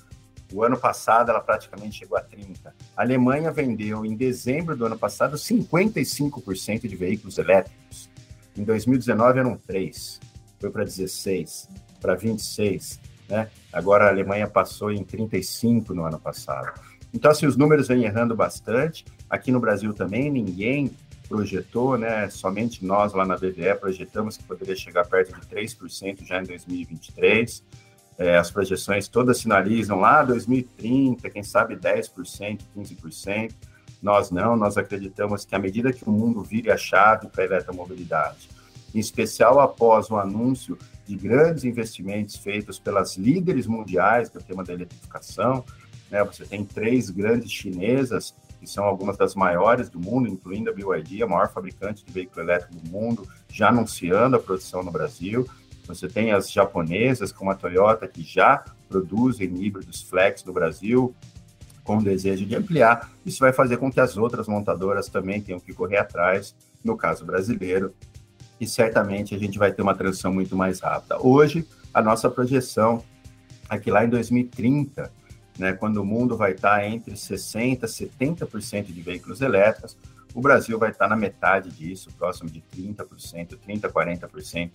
[0.52, 2.74] O ano passado ela praticamente chegou a 30.
[2.96, 8.10] A Alemanha vendeu em dezembro do ano passado 55% de veículos elétricos.
[8.56, 10.20] Em 2019 eram 3,
[10.60, 11.68] foi para 16,
[12.00, 13.48] para 26, né?
[13.72, 16.78] Agora a Alemanha passou em 35 no ano passado.
[17.14, 19.04] Então assim, os números vêm errando bastante.
[19.30, 20.90] Aqui no Brasil também ninguém
[21.32, 22.28] projetou, né?
[22.28, 27.64] Somente nós lá na BVE projetamos que poderia chegar perto de 3% já em 2023.
[28.18, 33.54] É, as projeções todas sinalizam lá 2030, quem sabe 10%, 15%.
[34.02, 37.46] Nós não, nós acreditamos que à medida que o mundo vire a chave para a
[37.46, 38.50] eletromobilidade,
[38.94, 40.76] em especial após o anúncio
[41.06, 45.64] de grandes investimentos feitos pelas líderes mundiais do tema da eletrificação,
[46.10, 50.72] né, você tem três grandes chinesas, que são algumas das maiores do mundo, incluindo a
[50.72, 55.44] BYD, a maior fabricante de veículo elétrico do mundo, já anunciando a produção no Brasil.
[55.88, 61.12] Você tem as japonesas, como a Toyota, que já produzem híbridos flex no Brasil,
[61.82, 63.10] com o desejo de ampliar.
[63.26, 66.54] Isso vai fazer com que as outras montadoras também tenham que correr atrás,
[66.84, 67.92] no caso brasileiro,
[68.60, 71.20] e certamente a gente vai ter uma transição muito mais rápida.
[71.20, 73.02] Hoje, a nossa projeção
[73.68, 75.10] é que lá em 2030,
[75.58, 79.96] né, quando o mundo vai estar entre 60% e 70% de veículos elétricos,
[80.34, 84.70] o Brasil vai estar na metade disso, próximo de 30%, 30%, 40%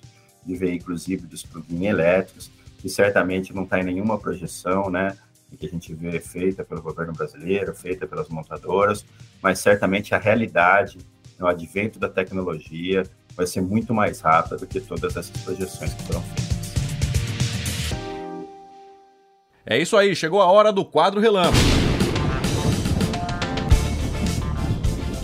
[0.46, 5.18] de veículos híbridos plug-in elétricos, que certamente não está em nenhuma projeção, né?
[5.58, 9.06] Que a gente vê feita pelo governo brasileiro, feita pelas montadoras,
[9.42, 11.00] mas certamente a realidade,
[11.40, 13.04] o advento da tecnologia,
[13.36, 16.57] vai ser muito mais rápida do que todas essas projeções que foram feitas.
[19.70, 21.57] É isso aí, chegou a hora do quadro relâmpago.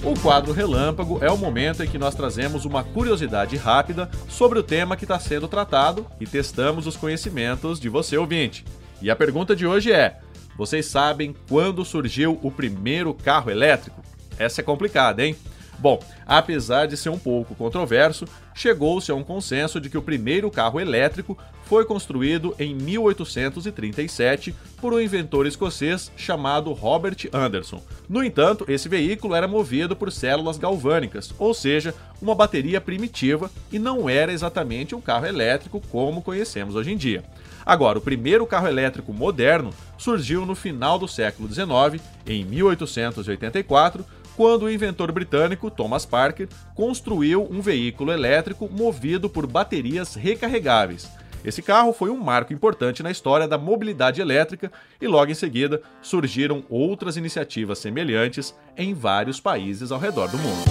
[0.04, 4.64] O quadro Relâmpago é o momento em que nós trazemos uma curiosidade rápida sobre o
[4.64, 8.66] tema que está sendo tratado e testamos os conhecimentos de você ouvinte.
[9.02, 10.20] E a pergunta de hoje é:
[10.58, 14.04] vocês sabem quando surgiu o primeiro carro elétrico?
[14.38, 15.38] Essa é complicada, hein?
[15.84, 18.26] Bom, apesar de ser um pouco controverso,
[18.56, 24.94] chegou-se a um consenso de que o primeiro carro elétrico foi construído em 1837 por
[24.94, 27.84] um inventor escocês chamado Robert Anderson.
[28.08, 33.78] No entanto, esse veículo era movido por células galvânicas, ou seja, uma bateria primitiva e
[33.78, 37.26] não era exatamente um carro elétrico como conhecemos hoje em dia.
[37.66, 44.06] Agora, o primeiro carro elétrico moderno surgiu no final do século XIX, em 1884,
[44.36, 51.10] quando o inventor britânico Thomas Parker construiu um veículo elétrico movido por baterias recarregáveis.
[51.46, 54.72] Esse carro foi um marco importante na história da mobilidade elétrica
[55.02, 60.64] e logo em seguida surgiram outras iniciativas semelhantes em vários países ao redor do mundo.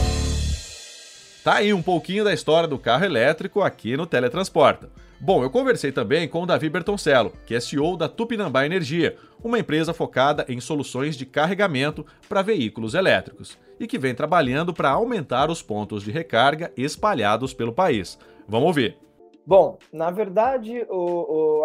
[1.45, 4.89] Tá aí um pouquinho da história do carro elétrico aqui no Teletransporta.
[5.25, 9.57] Bom, eu conversei também com o Davi Bertoncello, que é CEO da Tupinambá Energia, uma
[9.57, 15.49] empresa focada em soluções de carregamento para veículos elétricos e que vem trabalhando para aumentar
[15.49, 18.19] os pontos de recarga espalhados pelo país.
[18.49, 18.99] Vamos ouvir.
[19.47, 20.85] Bom, na verdade,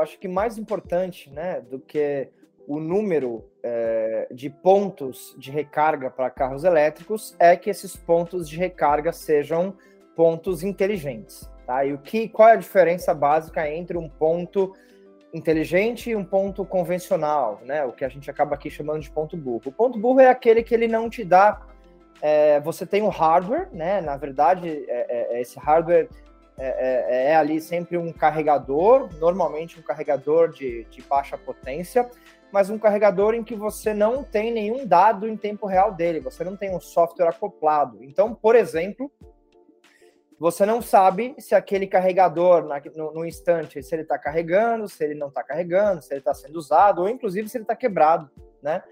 [0.02, 2.30] acho que mais importante né, do que
[2.68, 8.56] o número é, de pontos de recarga para carros elétricos é que esses pontos de
[8.56, 9.74] recarga sejam
[10.16, 11.50] pontos inteligentes.
[11.68, 11.84] Tá?
[11.84, 14.74] E o que, qual é a diferença básica entre um ponto
[15.34, 17.84] inteligente e um ponto convencional, né?
[17.84, 19.64] O que a gente acaba aqui chamando de ponto burro.
[19.66, 21.62] O ponto burro é aquele que ele não te dá.
[22.22, 24.00] É, você tem o hardware, né?
[24.00, 26.08] Na verdade, é, é, é esse hardware
[26.58, 32.10] é, é, é, ali sempre um carregador, normalmente um carregador de, de baixa potência,
[32.50, 36.46] mas um carregador em que você não tem nenhum dado em tempo real dele, você
[36.46, 38.02] não tem um software acoplado.
[38.02, 39.12] Então, por exemplo,
[40.40, 45.04] você não sabe se aquele carregador, na, no, no, instante, se ele está carregando, se
[45.04, 48.30] ele não está carregando, se ele está sendo usado, ou inclusive se ele está quebrado,
[48.62, 48.84] né?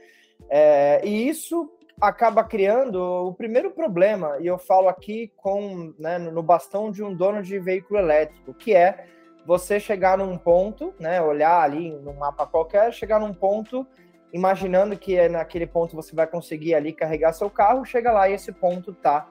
[0.49, 1.71] É, e isso
[2.01, 7.13] acaba criando o primeiro problema, e eu falo aqui com né, no bastão de um
[7.15, 9.05] dono de veículo elétrico, que é
[9.45, 13.87] você chegar num ponto, né, olhar ali no mapa qualquer, chegar num ponto,
[14.33, 18.33] imaginando que é naquele ponto você vai conseguir ali carregar seu carro, chega lá e
[18.33, 19.29] esse ponto está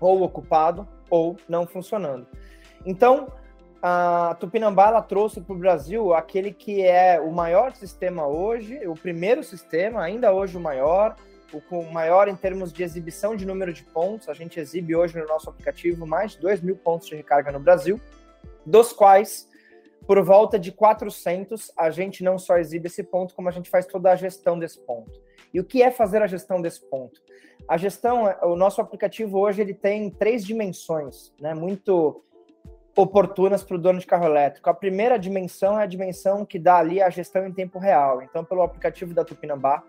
[0.00, 2.26] ou ocupado ou não funcionando.
[2.86, 3.32] Então,
[3.82, 8.94] a Tupinambá ela trouxe para o Brasil aquele que é o maior sistema hoje, o
[8.94, 11.16] primeiro sistema, ainda hoje o maior,
[11.70, 14.28] o maior em termos de exibição de número de pontos.
[14.28, 17.58] A gente exibe hoje no nosso aplicativo mais de 2 mil pontos de recarga no
[17.58, 17.98] Brasil,
[18.66, 19.48] dos quais,
[20.06, 23.86] por volta de 400, a gente não só exibe esse ponto, como a gente faz
[23.86, 25.20] toda a gestão desse ponto.
[25.52, 27.20] E o que é fazer a gestão desse ponto?
[27.68, 31.54] A gestão, o nosso aplicativo hoje ele tem três dimensões, né?
[31.54, 32.22] Muito
[32.96, 34.68] oportunas para o dono de carro elétrico.
[34.68, 38.22] A primeira dimensão é a dimensão que dá ali a gestão em tempo real.
[38.22, 39.82] Então, pelo aplicativo da Tupinambá,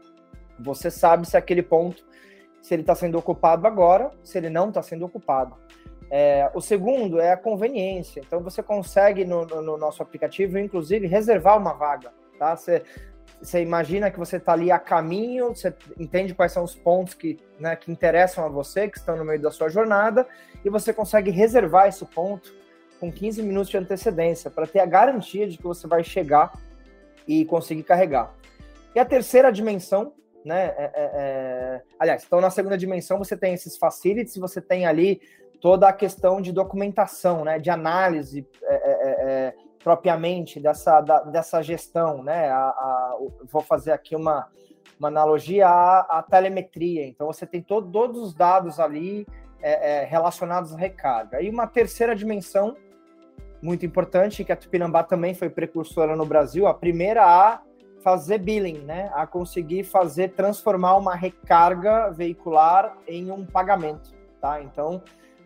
[0.59, 2.05] você sabe se aquele ponto,
[2.61, 5.55] se ele está sendo ocupado agora, se ele não está sendo ocupado.
[6.09, 8.21] É, o segundo é a conveniência.
[8.25, 12.11] Então, você consegue no, no, no nosso aplicativo, inclusive, reservar uma vaga.
[12.37, 12.55] Tá?
[12.55, 12.83] Você,
[13.41, 17.39] você imagina que você está ali a caminho, você entende quais são os pontos que,
[17.59, 20.27] né, que interessam a você, que estão no meio da sua jornada,
[20.63, 22.53] e você consegue reservar esse ponto
[22.99, 26.51] com 15 minutos de antecedência, para ter a garantia de que você vai chegar
[27.27, 28.33] e conseguir carregar.
[28.93, 30.13] E a terceira dimensão,
[30.45, 30.65] né?
[30.77, 31.81] É, é, é...
[31.99, 35.21] Aliás, então na segunda dimensão você tem esses facilities, você tem ali
[35.61, 37.59] toda a questão de documentação, né?
[37.59, 38.90] De análise é, é,
[39.83, 42.49] propriamente dessa, da, dessa gestão, né?
[42.49, 44.47] A, a, vou fazer aqui uma,
[44.99, 47.05] uma analogia à, à telemetria.
[47.05, 49.25] Então você tem todo, todos os dados ali
[50.07, 51.39] relacionados à recarga.
[51.39, 52.75] E uma terceira dimensão
[53.61, 57.61] muito importante, que a Tupinambá também foi precursora no Brasil, a primeira a
[58.01, 59.11] fazer billing, né?
[59.13, 64.11] A conseguir fazer, transformar uma recarga veicular em um pagamento,
[64.41, 64.61] tá?
[64.61, 65.03] Então,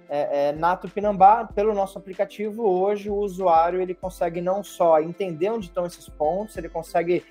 [0.09, 5.49] é, é, na Tupinambá, pelo nosso aplicativo, hoje o usuário ele consegue não só entender
[5.49, 7.23] onde estão esses pontos, ele consegue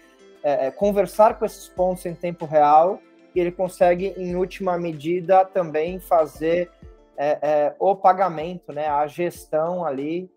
[0.43, 3.01] é, é conversar com esses pontos em tempo real
[3.35, 6.70] e ele consegue, em última medida, também fazer
[7.16, 10.31] é, é, o pagamento, né, a gestão ali,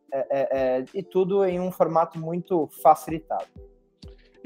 [0.94, 3.46] e tudo em um formato muito facilitado.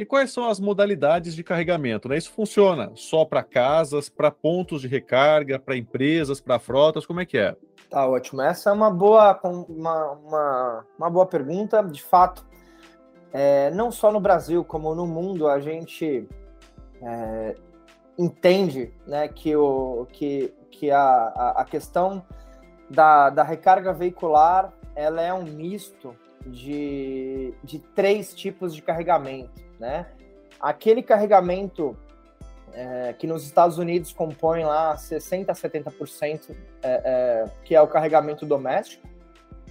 [0.02, 2.10] E quais são as modalidades de carregamento?
[2.10, 2.18] Né?
[2.18, 7.06] Isso funciona só para casas, para pontos de recarga, para empresas, para frotas?
[7.06, 7.56] Como é que é?
[7.92, 8.42] Tá ótimo.
[8.42, 11.84] Essa é uma boa, uma, uma, uma boa pergunta.
[11.84, 12.48] De fato,
[13.34, 16.26] é, não só no Brasil, como no mundo, a gente
[17.02, 17.54] é,
[18.18, 22.26] entende né, que, o, que, que a, a, questão
[22.90, 26.16] da, da recarga veicular ela é um misto
[26.48, 30.08] de, de três tipos de carregamento, né?
[30.62, 31.98] Aquele carregamento
[32.74, 37.88] é, que nos Estados Unidos compõe lá 60% a 70%, é, é, que é o
[37.88, 39.08] carregamento doméstico,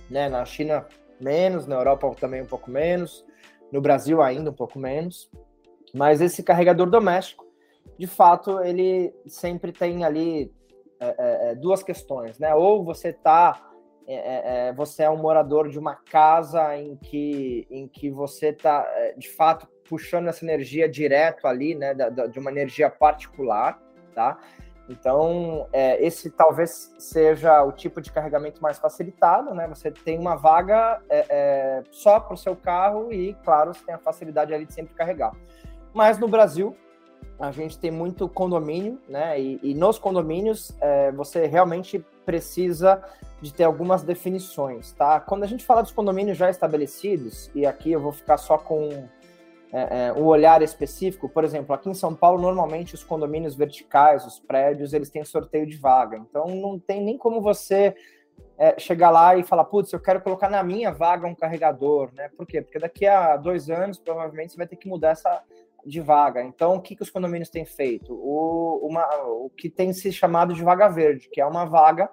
[0.09, 0.29] né?
[0.29, 0.87] Na China
[1.21, 3.25] menos, na Europa também um pouco menos,
[3.71, 5.31] no Brasil ainda um pouco menos,
[5.95, 7.47] mas esse carregador doméstico,
[7.99, 10.53] de fato, ele sempre tem ali
[10.99, 12.55] é, é, é, duas questões, né?
[12.55, 13.71] Ou você está
[14.07, 18.49] é, é, é, você é um morador de uma casa em que, em que você
[18.49, 18.87] está,
[19.17, 23.83] de fato, puxando essa energia direto ali, né, da, da, de uma energia particular,
[24.15, 24.39] tá?
[24.89, 29.67] Então, é, esse talvez seja o tipo de carregamento mais facilitado, né?
[29.69, 33.95] Você tem uma vaga é, é, só para o seu carro e, claro, você tem
[33.95, 35.33] a facilidade ali de sempre carregar.
[35.93, 36.77] Mas no Brasil,
[37.39, 39.41] a gente tem muito condomínio, né?
[39.41, 43.03] E, e nos condomínios é, você realmente precisa
[43.41, 45.21] de ter algumas definições, tá?
[45.21, 49.09] Quando a gente fala dos condomínios já estabelecidos, e aqui eu vou ficar só com
[49.73, 54.27] é, é, o olhar específico, por exemplo, aqui em São Paulo, normalmente os condomínios verticais,
[54.27, 56.17] os prédios, eles têm sorteio de vaga.
[56.17, 57.95] Então não tem nem como você
[58.59, 62.29] é, chegar lá e falar, putz, eu quero colocar na minha vaga um carregador, né?
[62.37, 62.61] Por quê?
[62.61, 65.43] Porque daqui a dois anos, provavelmente, você vai ter que mudar essa,
[65.85, 66.43] de vaga.
[66.43, 68.13] Então, o que, que os condomínios têm feito?
[68.13, 72.11] O, uma, o que tem se chamado de vaga verde, que é uma vaga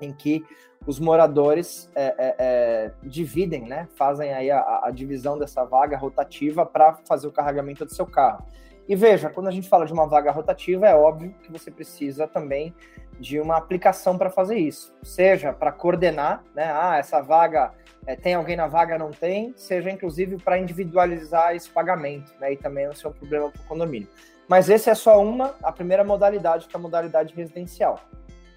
[0.00, 0.44] em que
[0.86, 3.88] os moradores é, é, é, dividem, né?
[3.94, 8.44] Fazem aí a, a divisão dessa vaga rotativa para fazer o carregamento do seu carro.
[8.88, 12.26] E veja, quando a gente fala de uma vaga rotativa, é óbvio que você precisa
[12.26, 12.74] também
[13.20, 16.70] de uma aplicação para fazer isso, seja para coordenar, né?
[16.72, 17.72] Ah, essa vaga
[18.06, 22.52] é, tem alguém na vaga, não tem, seja inclusive para individualizar esse pagamento, né?
[22.52, 24.08] E também não ser um problema para o condomínio.
[24.48, 28.00] Mas esse é só uma, a primeira modalidade, que é a modalidade residencial.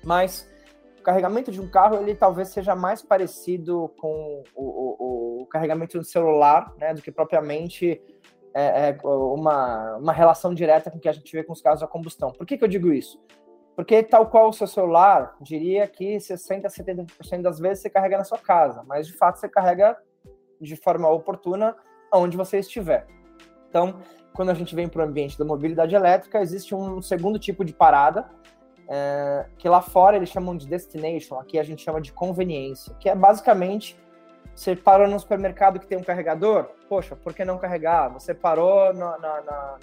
[0.04, 0.50] Mas
[1.02, 5.97] o carregamento de um carro, ele talvez seja mais parecido com o, o, o carregamento
[5.97, 6.93] do celular, né?
[6.93, 8.02] Do que propriamente
[8.54, 11.82] é, é uma, uma relação direta com o que a gente vê com os carros
[11.82, 12.32] a combustão.
[12.32, 13.20] Por que, que eu digo isso?
[13.76, 18.18] Porque, tal qual o seu celular, diria que 60% a 70% das vezes você carrega
[18.18, 19.97] na sua casa, mas de fato você carrega
[20.60, 21.76] de forma oportuna
[22.14, 23.08] onde você estiver.
[23.70, 24.02] Então,
[24.34, 27.74] quando a gente vem para o ambiente da mobilidade elétrica, existe um segundo tipo de
[27.74, 28.30] parada,
[28.94, 33.08] é, que lá fora eles chamam de destination, aqui a gente chama de conveniência, que
[33.08, 33.98] é basicamente
[34.54, 38.10] você parou no supermercado que tem um carregador, poxa, por que não carregar?
[38.10, 39.78] Você parou na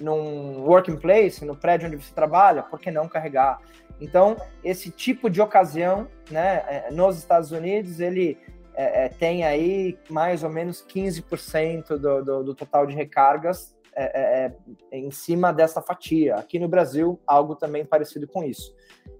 [0.00, 3.60] num working place, no prédio onde você trabalha, por que não carregar?
[4.00, 8.38] Então, esse tipo de ocasião, né, é, nos Estados Unidos, ele
[8.74, 14.44] é, é, tem aí mais ou menos 15% do, do, do, total de recargas é,
[14.44, 14.56] é,
[14.92, 16.36] é, em cima dessa fatia.
[16.36, 18.72] Aqui no Brasil, algo também parecido com isso.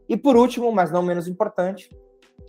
[0.08, 1.90] E por último, mas não menos importante,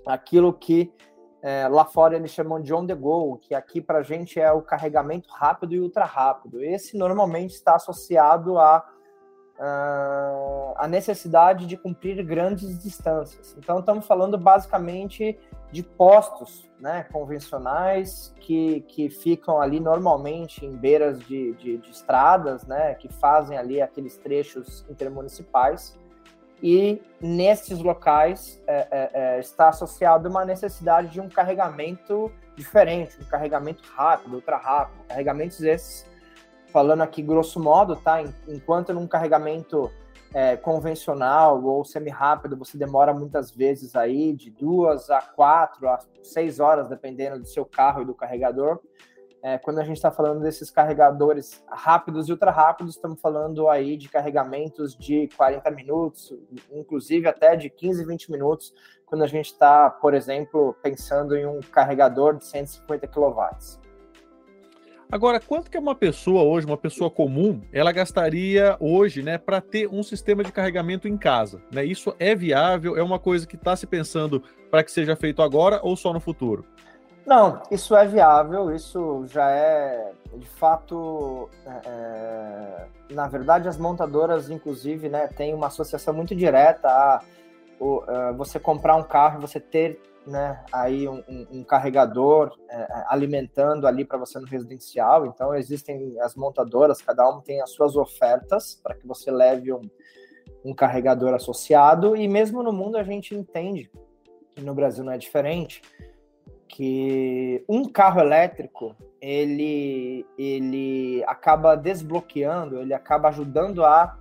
[0.05, 0.93] aquilo que
[1.41, 4.51] é, lá fora eles chamam de on the go, que aqui para a gente é
[4.51, 6.63] o carregamento rápido e ultra rápido.
[6.63, 8.86] Esse normalmente está associado a
[9.60, 13.55] uh, a necessidade de cumprir grandes distâncias.
[13.57, 15.38] Então estamos falando basicamente
[15.72, 22.66] de postos, né, convencionais que, que ficam ali normalmente em beiras de, de, de estradas,
[22.66, 25.99] né, que fazem ali aqueles trechos intermunicipais
[26.62, 33.26] e nesses locais é, é, é, está associado uma necessidade de um carregamento diferente, um
[33.26, 36.09] carregamento rápido, ultra rápido, carregamentos esses,
[36.72, 38.22] falando aqui grosso modo, tá?
[38.47, 39.91] Enquanto num carregamento
[40.34, 46.59] é, convencional ou semi-rápido você demora muitas vezes aí de duas a quatro a seis
[46.59, 48.80] horas, dependendo do seu carro e do carregador,
[49.41, 53.95] é, quando a gente está falando desses carregadores rápidos e ultra rápidos, estamos falando aí
[53.95, 56.34] de carregamentos de 40 minutos,
[56.72, 58.74] inclusive até de 15, 20 minutos,
[59.05, 63.80] quando a gente está, por exemplo, pensando em um carregador de 150 kW.
[65.12, 69.88] Agora, quanto que uma pessoa hoje, uma pessoa comum, ela gastaria hoje, né, para ter
[69.88, 71.60] um sistema de carregamento em casa?
[71.74, 71.84] Né?
[71.84, 72.95] Isso é viável?
[72.95, 76.20] É uma coisa que está se pensando para que seja feito agora ou só no
[76.20, 76.64] futuro?
[77.26, 84.51] Não, isso é viável, isso já é, de fato, é, é, na verdade as montadoras,
[84.51, 87.22] inclusive, né, tem uma associação muito direta a
[87.80, 89.99] uh, você comprar um carro e você ter
[90.30, 95.25] né, aí um, um, carregador é, alimentando ali para você no residencial.
[95.25, 99.82] Então existem as montadoras, cada uma tem as suas ofertas para que você leve um,
[100.63, 102.15] um carregador associado.
[102.15, 103.89] E mesmo no mundo a gente entende,
[104.55, 105.82] e no Brasil não é diferente,
[106.67, 114.17] que um carro elétrico ele ele acaba desbloqueando, ele acaba ajudando a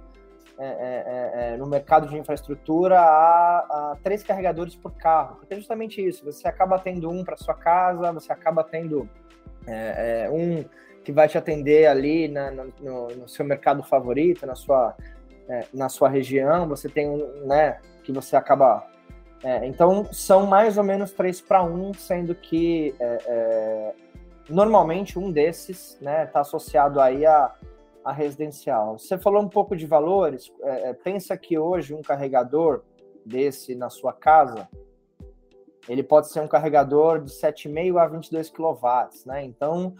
[0.66, 6.04] é, é no mercado de infraestrutura a, a, três carregadores por carro, porque é justamente
[6.04, 6.24] isso.
[6.24, 9.08] Você acaba tendo um para sua casa, você acaba tendo
[9.66, 10.64] é, é, um
[11.04, 14.96] que vai te atender ali na, no, no, seu mercado favorito, na sua
[15.72, 16.68] na sua região.
[16.68, 18.86] Você tem um, né, que você acaba
[19.42, 23.92] é, então, são mais ou menos 3 para 1, sendo que é, é,
[24.48, 27.54] normalmente um desses está né, tá associado aí a,
[28.08, 28.98] a, residencial.
[28.98, 32.82] Você falou um pouco de valores, é, é, pensa que hoje um carregador
[33.24, 34.68] desse na sua casa,
[35.88, 38.76] ele pode ser um carregador de 7,5 a 22 kW,
[39.26, 39.44] né?
[39.44, 39.94] Então,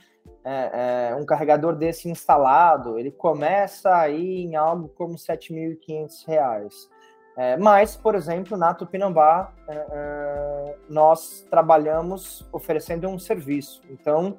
[0.45, 6.89] é, um carregador desse instalado, ele começa aí em algo como R$ 7.500.
[7.39, 13.81] É, mas, por exemplo, na Tupinambá, é, é, nós trabalhamos oferecendo um serviço.
[13.89, 14.37] Então,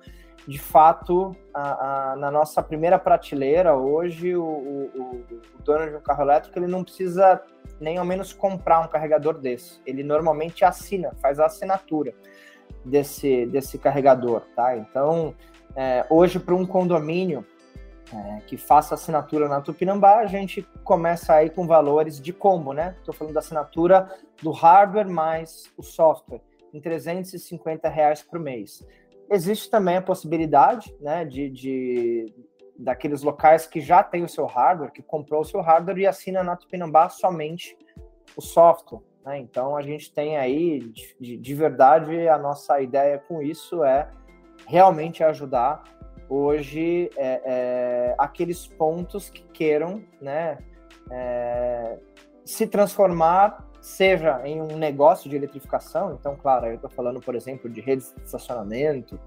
[0.47, 6.01] de fato, a, a, na nossa primeira prateleira, hoje, o, o, o, dono de um
[6.01, 7.41] carro elétrico ele não precisa
[7.79, 9.81] nem ao menos comprar um carregador desse.
[9.85, 12.13] Ele normalmente assina, faz a assinatura
[12.83, 14.41] desse, desse carregador.
[14.55, 14.75] Tá?
[14.75, 15.35] Então,
[15.75, 17.45] é, hoje, para um condomínio,
[18.13, 22.95] é, que faça assinatura na Tupinambá, a gente começa aí com valores de combo, né?
[22.97, 24.09] Estou falando da assinatura
[24.41, 26.41] do hardware mais o software,
[26.73, 28.83] em 350 reais por mês.
[29.29, 32.33] Existe também a possibilidade, né, de, de
[32.77, 36.43] daqueles locais que já tem o seu hardware, que comprou o seu hardware e assina
[36.43, 37.77] na Tupinambá somente
[38.35, 39.01] o software.
[39.25, 39.39] Né?
[39.39, 40.79] Então a gente tem aí,
[41.19, 44.09] de, de verdade, a nossa ideia com isso é
[44.65, 45.83] realmente ajudar
[46.29, 50.59] hoje é, é, aqueles pontos que queiram né,
[51.11, 51.97] é,
[52.45, 57.69] se transformar, seja em um negócio de eletrificação, então, claro, eu estou falando, por exemplo,
[57.69, 59.19] de redes de estacionamento,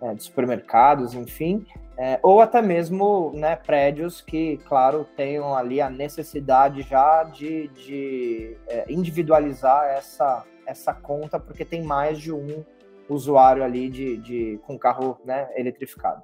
[0.00, 1.66] é, de supermercados, enfim,
[1.96, 8.56] é, ou até mesmo né, prédios que, claro, tenham ali a necessidade já de, de
[8.66, 12.64] é, individualizar essa, essa conta, porque tem mais de um
[13.08, 16.22] usuário ali de, de com carro né, eletrificado.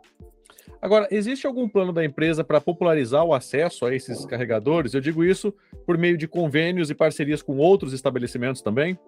[0.80, 4.94] Agora, existe algum plano da empresa para popularizar o acesso a esses carregadores?
[4.94, 5.52] Eu digo isso
[5.84, 8.98] por meio de convênios e parcerias com outros estabelecimentos também?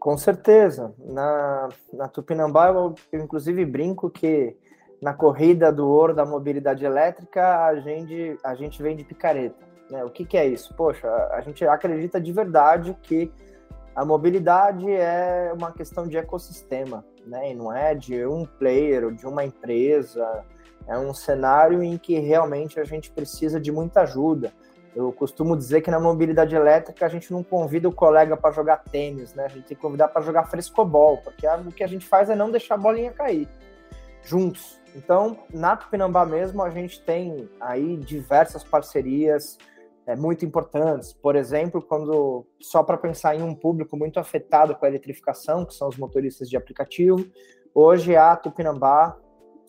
[0.00, 0.94] Com certeza.
[0.98, 4.56] Na, na Tupinambá, eu, eu inclusive brinco que
[5.00, 9.66] na corrida do ouro da mobilidade elétrica, a gente, a gente vem de picareta.
[9.90, 10.04] Né?
[10.04, 10.74] O que, que é isso?
[10.74, 13.30] Poxa, a gente acredita de verdade que
[13.94, 17.52] a mobilidade é uma questão de ecossistema, né?
[17.52, 20.44] E não é de um player ou de uma empresa.
[20.86, 24.52] É um cenário em que realmente a gente precisa de muita ajuda.
[24.94, 28.78] Eu costumo dizer que na mobilidade elétrica a gente não convida o colega para jogar
[28.78, 29.44] tênis, né?
[29.44, 32.34] A gente tem que convidar para jogar frescobol, porque o que a gente faz é
[32.34, 33.48] não deixar a bolinha cair
[34.22, 34.80] juntos.
[34.94, 39.58] Então, na Tupinambá mesmo, a gente tem aí diversas parcerias
[40.06, 41.12] é, muito importantes.
[41.12, 45.74] Por exemplo, quando só para pensar em um público muito afetado com a eletrificação, que
[45.74, 47.26] são os motoristas de aplicativo,
[47.74, 49.16] hoje a Tupinambá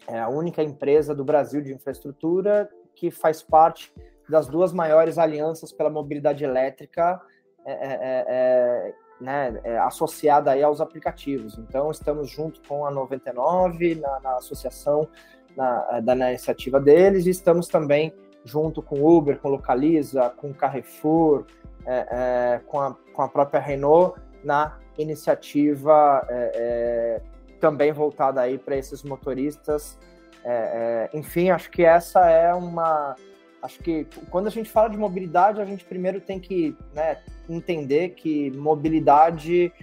[0.07, 3.93] é a única empresa do Brasil de infraestrutura que faz parte
[4.29, 7.21] das duas maiores alianças pela mobilidade elétrica
[7.65, 11.57] é, é, é, é né, é, associada aí aos aplicativos.
[11.57, 15.07] Então, estamos junto com a 99 na, na associação
[15.55, 18.13] na, da na iniciativa deles e estamos também
[18.45, 21.45] junto com Uber, com Localiza, com Carrefour,
[21.85, 27.21] é, é, com, a, com a própria Renault na iniciativa é,
[27.57, 29.97] também voltada aí para esses motoristas.
[30.43, 33.15] É, enfim, acho que essa é uma
[33.61, 37.17] acho que quando a gente fala de mobilidade, a gente primeiro tem que né,
[37.49, 39.73] entender que mobilidade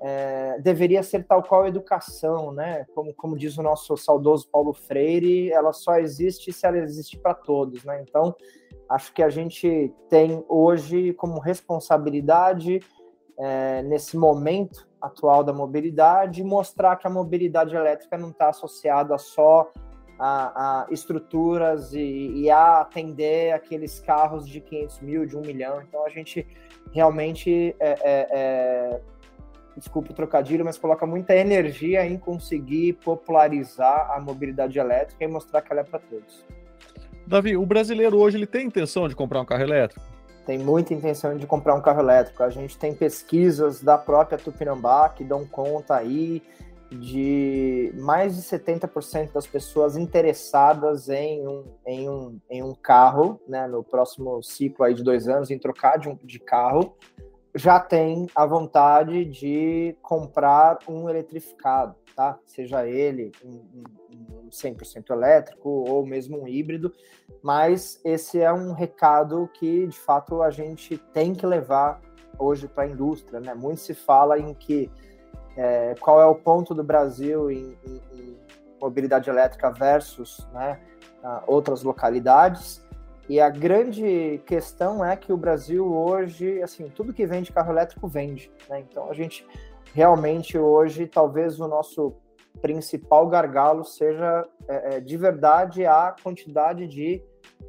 [0.00, 2.84] é, deveria ser tal qual educação, né?
[2.94, 7.34] Como, como diz o nosso saudoso Paulo Freire, ela só existe se ela existir para
[7.34, 8.02] todos, né?
[8.02, 8.34] Então,
[8.88, 12.80] acho que a gente tem hoje como responsabilidade,
[13.38, 19.70] é, nesse momento atual da mobilidade, mostrar que a mobilidade elétrica não está associada só
[20.18, 25.82] a, a estruturas e, e, a atender aqueles carros de 500 mil, de um milhão.
[25.82, 26.46] Então a gente
[26.92, 29.00] realmente, é, é, é,
[29.76, 35.60] desculpa o trocadilho, mas coloca muita energia em conseguir popularizar a mobilidade elétrica e mostrar
[35.62, 36.44] que ela é para todos.
[37.26, 40.11] Davi, o brasileiro hoje ele tem intenção de comprar um carro elétrico?
[40.46, 42.42] Tem muita intenção de comprar um carro elétrico.
[42.42, 46.42] A gente tem pesquisas da própria Tupinambá que dão conta aí
[46.90, 53.66] de mais de 70% das pessoas interessadas em um, em um, em um carro, né,
[53.66, 56.96] no próximo ciclo aí de dois anos, em trocar de, um, de carro,
[57.54, 62.38] já tem a vontade de comprar um eletrificado, tá?
[62.46, 63.62] Seja ele um,
[64.10, 66.92] um 100% elétrico ou mesmo um híbrido,
[67.42, 72.00] mas esse é um recado que, de fato, a gente tem que levar
[72.38, 73.54] hoje para a indústria, né?
[73.54, 74.90] Muito se fala em que
[75.56, 78.36] é, qual é o ponto do Brasil em, em, em
[78.80, 80.80] mobilidade elétrica versus né,
[81.46, 82.82] outras localidades.
[83.28, 88.08] E a grande questão é que o Brasil hoje, assim, tudo que vende carro elétrico
[88.08, 88.50] vende.
[88.68, 88.80] Né?
[88.80, 89.46] Então a gente
[89.94, 92.14] realmente hoje, talvez o nosso
[92.62, 97.22] principal gargalo seja é, é, de verdade a quantidade de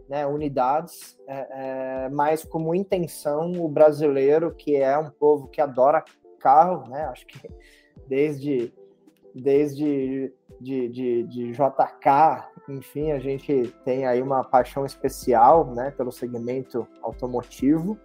[0.08, 6.06] né, unidades, é, é mas como intenção o brasileiro, que é um povo que adora
[6.40, 7.06] carro, né?
[7.06, 7.40] Acho que
[8.08, 8.72] desde
[9.34, 10.32] desde
[10.62, 16.88] de, de, de, JK, enfim, a gente tem aí uma paixão especial, né, pelo segmento
[17.02, 17.98] automotivo.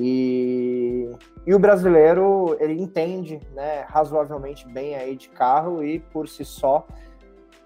[0.00, 1.10] E,
[1.44, 6.86] e o brasileiro, ele entende, né, razoavelmente bem aí de carro e por si só,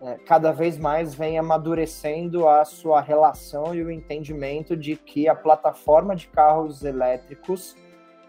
[0.01, 5.35] é, cada vez mais vem amadurecendo a sua relação e o entendimento de que a
[5.35, 7.77] plataforma de carros elétricos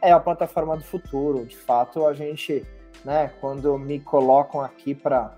[0.02, 1.46] é a plataforma do futuro.
[1.46, 2.66] De fato, a gente,
[3.06, 5.34] né, quando me colocam aqui para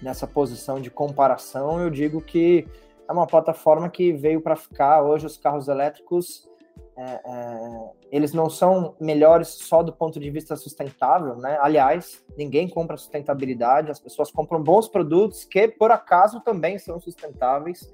[0.00, 2.68] nessa posição de comparação, eu digo que
[3.08, 5.02] é uma plataforma que veio para ficar.
[5.02, 6.48] Hoje, os carros elétricos
[6.96, 11.58] é, é, eles não são melhores só do ponto de vista sustentável, né?
[11.60, 17.92] Aliás, ninguém compra sustentabilidade, as pessoas compram bons produtos que, por acaso, também são sustentáveis.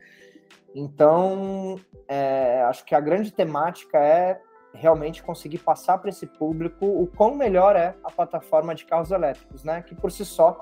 [0.74, 4.40] Então, é, acho que a grande temática é
[4.72, 9.64] realmente conseguir passar para esse público o quão melhor é a plataforma de carros elétricos,
[9.64, 9.82] né?
[9.82, 10.58] Que por si só,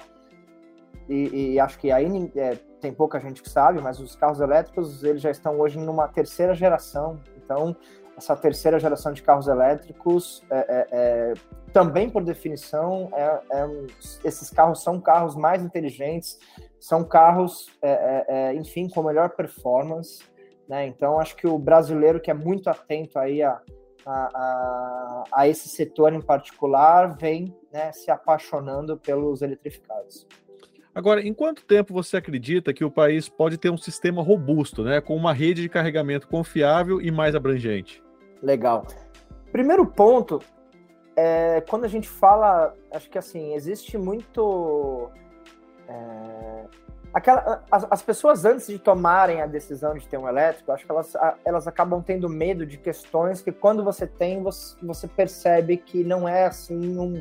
[1.10, 5.02] e, e acho que aí é, tem pouca gente que sabe, mas os carros elétricos
[5.02, 7.18] eles já estão hoje numa terceira geração.
[7.36, 7.76] Então,
[8.20, 11.34] essa terceira geração de carros elétricos, é, é, é
[11.72, 13.68] também por definição, é, é
[14.24, 16.38] esses carros são carros mais inteligentes,
[16.78, 17.68] são carros,
[18.54, 20.22] enfim, com melhor performance.
[20.68, 20.86] Né?
[20.86, 23.60] Então, acho que o brasileiro que é muito atento aí a
[24.06, 30.26] a, a, a esse setor em particular vem né, se apaixonando pelos eletrificados.
[30.94, 35.00] Agora, em quanto tempo você acredita que o país pode ter um sistema robusto, né,
[35.00, 38.02] com uma rede de carregamento confiável e mais abrangente?
[38.42, 38.86] Legal.
[39.52, 40.40] Primeiro ponto
[41.16, 45.10] é quando a gente fala, acho que assim existe muito
[45.88, 46.64] é,
[47.12, 50.92] Aquela, as, as, pessoas, antes de tomarem a decisão de ter um elétrico, acho que
[50.92, 51.12] elas,
[51.44, 56.28] elas acabam tendo medo de questões que, quando você tem, você, você percebe que não
[56.28, 57.20] é assim um,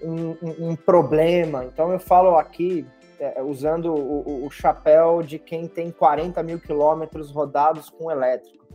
[0.00, 1.64] um, um problema.
[1.64, 2.86] Então, eu falo aqui,
[3.18, 8.67] é, usando o, o, chapéu de quem tem 40 mil quilômetros rodados com elétrico.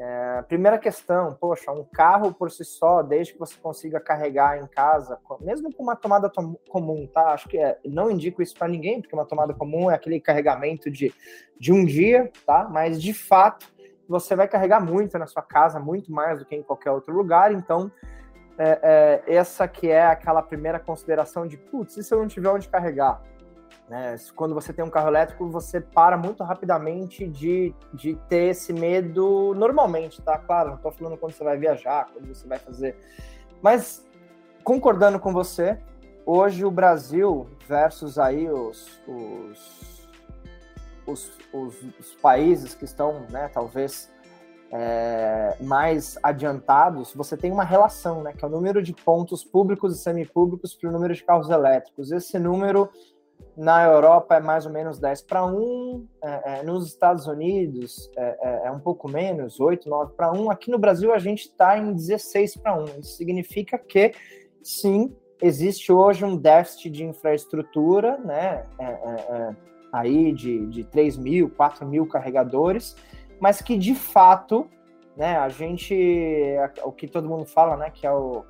[0.00, 4.66] É, primeira questão, poxa, um carro por si só, desde que você consiga carregar em
[4.68, 7.32] casa, mesmo com uma tomada tom comum, tá?
[7.32, 10.88] Acho que é, não indico isso para ninguém, porque uma tomada comum é aquele carregamento
[10.88, 11.12] de,
[11.58, 12.68] de um dia, tá?
[12.70, 13.66] Mas de fato,
[14.08, 17.50] você vai carregar muito na sua casa, muito mais do que em qualquer outro lugar,
[17.52, 17.90] então
[18.56, 22.50] é, é, essa que é aquela primeira consideração de, putz, e se eu não tiver
[22.50, 23.20] onde carregar?
[23.88, 24.16] Né?
[24.36, 29.54] Quando você tem um carro elétrico, você para muito rapidamente de, de ter esse medo
[29.54, 30.36] normalmente, tá?
[30.36, 32.96] Claro, não estou falando quando você vai viajar, quando você vai fazer.
[33.62, 34.06] Mas,
[34.62, 35.78] concordando com você,
[36.26, 40.08] hoje o Brasil versus aí os, os,
[41.06, 44.12] os, os, os países que estão, né, talvez
[44.70, 49.98] é, mais adiantados, você tem uma relação, né, que é o número de pontos públicos
[49.98, 52.12] e semipúblicos para o número de carros elétricos.
[52.12, 52.90] Esse número
[53.58, 58.38] na Europa é mais ou menos 10 para 1, é, é, nos Estados Unidos é,
[58.40, 60.50] é, é um pouco menos, 8, 9 para 1.
[60.50, 62.84] Aqui no Brasil a gente está em 16 para 1.
[63.00, 64.12] Isso significa que,
[64.62, 65.12] sim,
[65.42, 68.64] existe hoje um déficit de infraestrutura, né?
[68.78, 69.56] É, é,
[69.92, 72.94] aí de, de 3 mil, 4 mil carregadores,
[73.40, 74.68] mas que de fato,
[75.16, 75.96] né, a gente,
[76.84, 78.44] o que todo mundo fala, né, que é o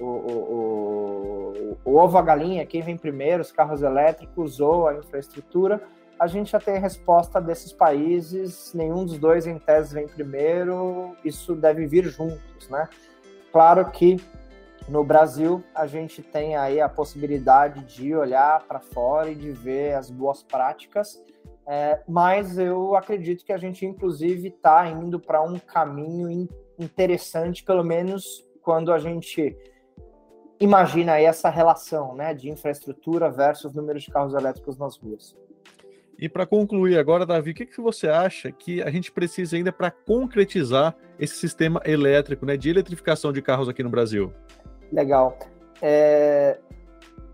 [0.00, 5.82] o, o, o, ovo a galinha, quem vem primeiro, os carros elétricos ou a infraestrutura,
[6.18, 11.16] a gente já tem a resposta desses países, nenhum dos dois em tese vem primeiro,
[11.24, 12.88] isso deve vir juntos, né?
[13.52, 14.16] Claro que
[14.88, 19.94] no Brasil a gente tem aí a possibilidade de olhar para fora e de ver
[19.94, 21.22] as boas práticas,
[21.66, 27.84] é, mas eu acredito que a gente inclusive está indo para um caminho interessante, pelo
[27.84, 29.56] menos quando a gente
[30.60, 35.36] imagina aí essa relação né, de infraestrutura versus número de carros elétricos nas ruas.
[36.18, 39.70] E para concluir agora, Davi, o que, que você acha que a gente precisa ainda
[39.70, 44.32] para concretizar esse sistema elétrico, né, de eletrificação de carros aqui no Brasil?
[44.92, 45.38] Legal.
[45.80, 46.58] É...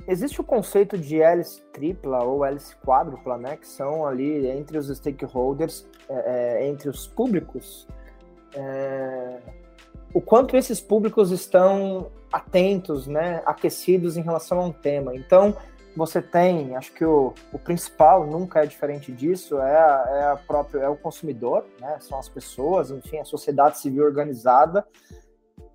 [0.07, 4.95] Existe o conceito de hélice tripla ou hélice quádrupla, né, que são ali entre os
[4.95, 7.89] stakeholders, é, é, entre os públicos,
[8.55, 9.39] é,
[10.15, 15.15] o quanto esses públicos estão atentos, né, aquecidos em relação a um tema.
[15.15, 15.57] Então,
[15.97, 20.81] você tem, acho que o, o principal nunca é diferente disso, é, a, é, a
[20.81, 24.87] é o consumidor, né, são as pessoas, enfim, a sociedade civil organizada,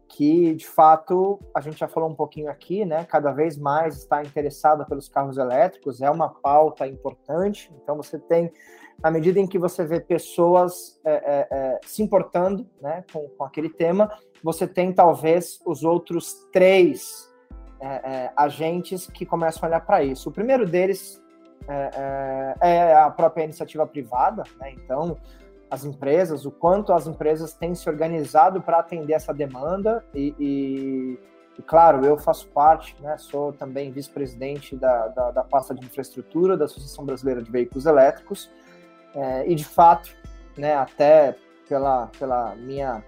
[0.07, 3.05] que de fato a gente já falou um pouquinho aqui, né?
[3.05, 7.71] Cada vez mais está interessada pelos carros elétricos, é uma pauta importante.
[7.81, 8.51] Então você tem
[9.01, 13.43] à medida em que você vê pessoas é, é, é, se importando né, com, com,
[13.43, 14.11] aquele tema,
[14.43, 17.29] você tem talvez os outros três
[17.79, 20.29] é, é, agentes que começam a olhar para isso.
[20.29, 21.21] O primeiro deles
[21.67, 24.71] é, é, a própria iniciativa privada, né?
[24.71, 25.17] então
[25.69, 31.19] as empresas, o quanto as empresas têm se organizado para atender essa demanda e, e,
[31.59, 36.57] e, claro, eu faço parte, né, sou também vice-presidente da, da, da pasta de infraestrutura
[36.57, 38.49] da Associação Brasileira de Veículos Elétricos,
[39.13, 40.09] é, e de fato,
[40.57, 41.35] né, até
[41.67, 43.03] pela, pela minha,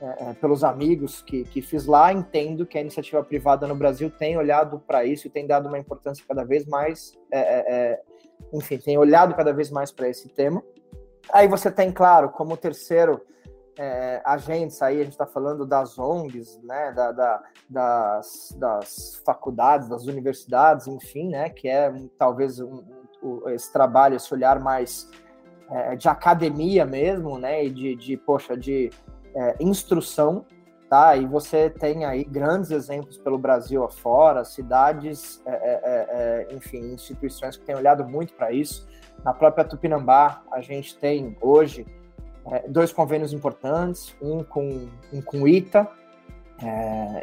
[0.00, 4.10] é, é, pelos amigos que, que fiz lá, entendo que a iniciativa privada no Brasil
[4.10, 8.02] tem olhado para isso e tem dado uma importância cada vez mais, é, é, é
[8.52, 10.62] enfim, tem olhado cada vez mais para esse tema.
[11.32, 13.20] Aí você tem, claro, como terceiro
[13.78, 19.88] é, agentes aí, a gente está falando das ONGs, né, da, da, das, das faculdades,
[19.88, 22.84] das universidades, enfim, né, que é talvez um,
[23.22, 25.10] um, esse trabalho, esse olhar mais
[25.70, 27.64] é, de academia mesmo, né?
[27.64, 28.90] E de, de poxa, de
[29.36, 30.44] é, instrução,
[30.88, 31.14] tá?
[31.16, 36.92] E você tem aí grandes exemplos pelo Brasil afora, cidades, é, é, é, é enfim,
[36.92, 38.88] instituições que têm olhado muito para isso.
[39.22, 41.86] Na própria Tupinambá, a gente tem hoje
[42.68, 45.88] dois convênios importantes, um com, um com ITA,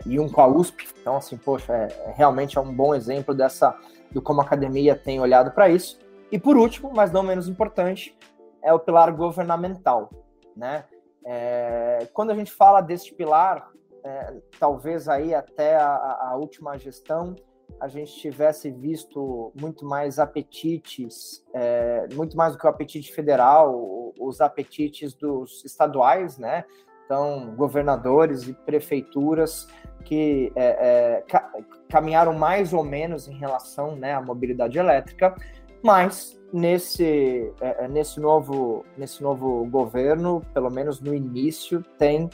[0.05, 0.87] e um com a USP.
[0.99, 3.75] Então, assim, poxa, é, realmente é um bom exemplo dessa
[4.11, 5.99] do como a academia tem olhado para isso.
[6.31, 8.17] E por último, mas não menos importante,
[8.61, 10.09] é o pilar governamental,
[10.55, 10.85] né?
[11.25, 13.71] É, quando a gente fala deste pilar,
[14.03, 17.35] é, talvez aí até a, a, última gestão
[17.79, 24.13] a gente tivesse visto muito mais apetites, é, muito mais do que o apetite federal,
[24.19, 26.65] os apetites dos estaduais, né?
[27.05, 29.67] Então, governadores e prefeituras
[30.03, 31.51] que é, é, ca
[31.89, 35.35] caminharam mais ou menos em relação né, à mobilidade elétrica,
[35.83, 42.29] mas nesse, é, é, nesse, novo, nesse novo governo, pelo menos no início, tem,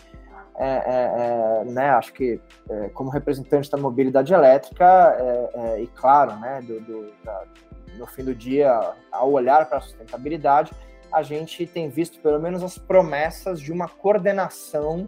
[0.57, 2.39] é, é, é né, acho que
[2.93, 5.17] como representante da mobilidade elétrica,
[5.79, 7.45] e claro, né, do, do da,
[7.97, 10.71] no fim do dia, ao olhar para a sustentabilidade,
[11.11, 15.07] a gente tem visto pelo menos as promessas de uma coordenação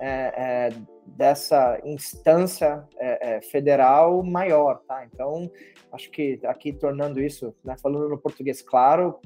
[0.00, 0.68] é, é,
[1.06, 5.04] dessa instância é, é federal maior, tá?
[5.04, 5.50] Então,
[5.92, 9.20] acho que aqui tornando isso, né, falando no português claro,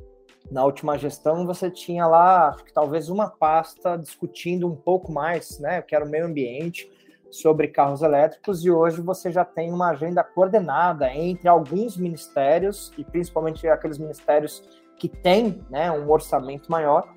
[0.51, 5.59] na última gestão você tinha lá, acho que talvez uma pasta discutindo um pouco mais,
[5.59, 6.91] né, que era o meio ambiente,
[7.31, 13.05] sobre carros elétricos, e hoje você já tem uma agenda coordenada entre alguns ministérios, e
[13.05, 14.63] principalmente aqueles ministérios
[14.97, 17.14] que têm né, um orçamento maior,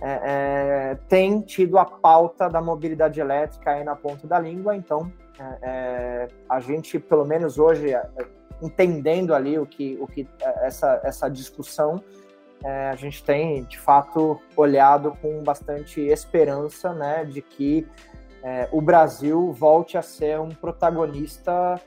[0.00, 0.20] é,
[0.90, 5.58] é, tem tido a pauta da mobilidade elétrica aí na ponta da língua, então é,
[5.62, 8.06] é a gente, pelo menos hoje, é,
[8.62, 12.02] entendendo ali o que, o que é, essa, essa discussão,
[12.90, 17.86] a gente tem de fato olhado com bastante esperança né, de que
[18.72, 21.78] o Brasil volte a ser um protagonista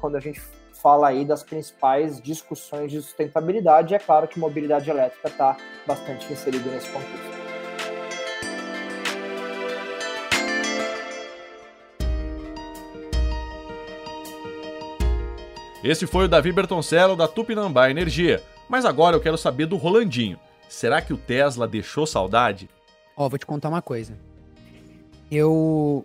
[0.00, 0.40] quando a gente
[0.74, 3.94] fala aí das principais discussões de sustentabilidade.
[3.94, 5.56] E é claro que mobilidade elétrica está
[5.86, 7.44] bastante inserido nesse contexto.
[15.82, 18.42] Esse foi o Davi Bertoncello da Tupinambá Energia.
[18.68, 20.38] Mas agora eu quero saber do Rolandinho.
[20.66, 22.70] Será que o Tesla deixou saudade?
[23.16, 24.18] Ó, vou te contar uma coisa.
[25.30, 26.04] Eu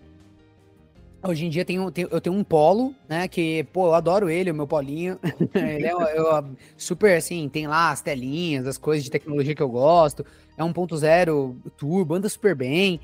[1.22, 3.28] Hoje em dia tenho, tenho, eu tenho um polo, né?
[3.28, 5.20] Que, pô, eu adoro ele, o meu polinho.
[5.54, 9.70] ele é eu, super assim, tem lá as telinhas, as coisas de tecnologia que eu
[9.70, 10.26] gosto.
[10.58, 13.02] É 1.0 turbo, anda super bem,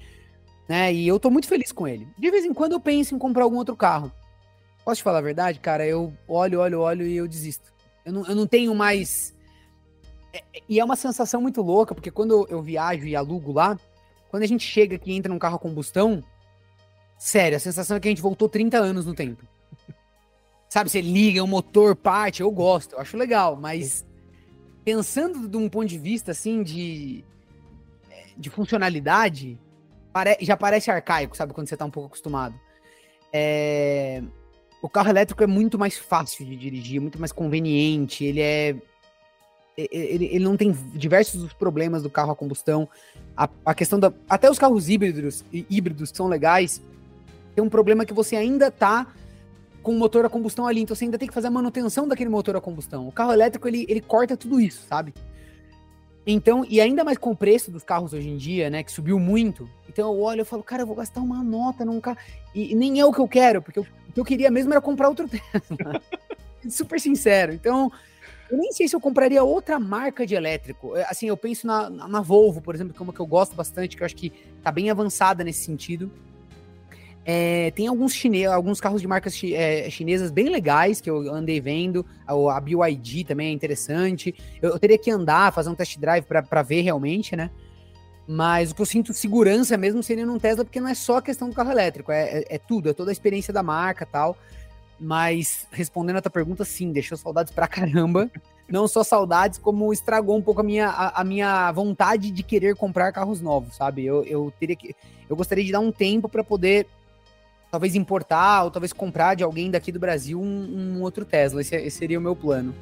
[0.68, 0.94] né?
[0.94, 2.08] E eu tô muito feliz com ele.
[2.18, 4.10] De vez em quando eu penso em comprar algum outro carro.
[4.86, 5.86] Posso te falar a verdade, cara?
[5.86, 7.74] Eu olho, olho, olho e eu desisto.
[8.06, 9.36] Eu não, eu não tenho mais.
[10.32, 13.78] É, e é uma sensação muito louca, porque quando eu viajo e alugo lá,
[14.30, 16.24] quando a gente chega aqui e entra num carro a combustão,
[17.18, 19.44] Sério, a sensação é que a gente voltou 30 anos no tempo.
[20.70, 24.06] Sabe, você liga, o motor parte, eu gosto, eu acho legal, mas
[24.84, 27.24] pensando de um ponto de vista assim de,
[28.12, 29.58] é, de funcionalidade,
[30.12, 32.60] pare, já parece arcaico, sabe, quando você tá um pouco acostumado.
[33.32, 34.22] É,
[34.82, 38.76] o carro elétrico é muito mais fácil de dirigir, muito mais conveniente, ele é.
[39.78, 42.88] Ele, ele não tem diversos problemas do carro a combustão.
[43.36, 44.14] A, a questão da.
[44.30, 46.82] Até os carros híbridos, híbridos são legais,
[47.56, 49.08] tem um problema que você ainda tá
[49.82, 52.30] com o motor a combustão ali, então você ainda tem que fazer a manutenção daquele
[52.30, 53.08] motor a combustão.
[53.08, 55.14] O carro elétrico, ele, ele corta tudo isso, sabe?
[56.28, 59.20] Então, e ainda mais com o preço dos carros hoje em dia, né, que subiu
[59.20, 59.70] muito.
[59.88, 62.18] Então eu olho e falo, cara, eu vou gastar uma nota num carro.
[62.54, 64.74] E, e nem é o que eu quero, porque eu, o que eu queria mesmo
[64.74, 66.02] era comprar outro Tesla.
[66.68, 67.54] Super sincero.
[67.54, 67.92] Então,
[68.50, 70.96] eu nem sei se eu compraria outra marca de elétrico.
[70.98, 73.56] É, assim, eu penso na, na Volvo, por exemplo, que é uma que eu gosto
[73.56, 74.32] bastante, que eu acho que
[74.64, 76.12] tá bem avançada nesse sentido.
[77.28, 81.34] É, tem alguns, chine alguns carros de marcas chi é, chinesas bem legais que eu
[81.34, 82.06] andei vendo.
[82.28, 84.36] A, a BYD também é interessante.
[84.62, 87.50] Eu, eu, teria que andar, fazer um test drive para ver realmente, né?
[88.28, 91.22] Mas o que eu sinto segurança mesmo seria num Tesla, porque não é só a
[91.22, 94.38] questão do carro elétrico, é, é, é tudo, é toda a experiência da marca tal.
[95.00, 98.30] Mas respondendo a tua pergunta, sim, deixou saudades pra caramba.
[98.70, 102.76] Não só saudades, como estragou um pouco a minha, a, a minha vontade de querer
[102.76, 104.06] comprar carros novos, sabe?
[104.06, 104.96] Eu, eu teria que.
[105.28, 106.88] Eu gostaria de dar um tempo para poder
[107.76, 111.60] talvez importar ou talvez comprar de alguém daqui do Brasil um, um outro Tesla.
[111.60, 112.74] Esse, esse, seria o meu plano.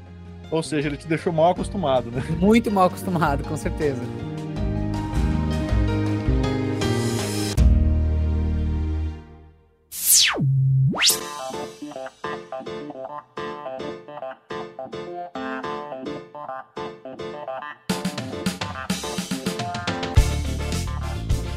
[0.51, 2.23] Ou seja, ele te deixou mal acostumado, né?
[2.39, 4.01] Muito mal acostumado, com certeza.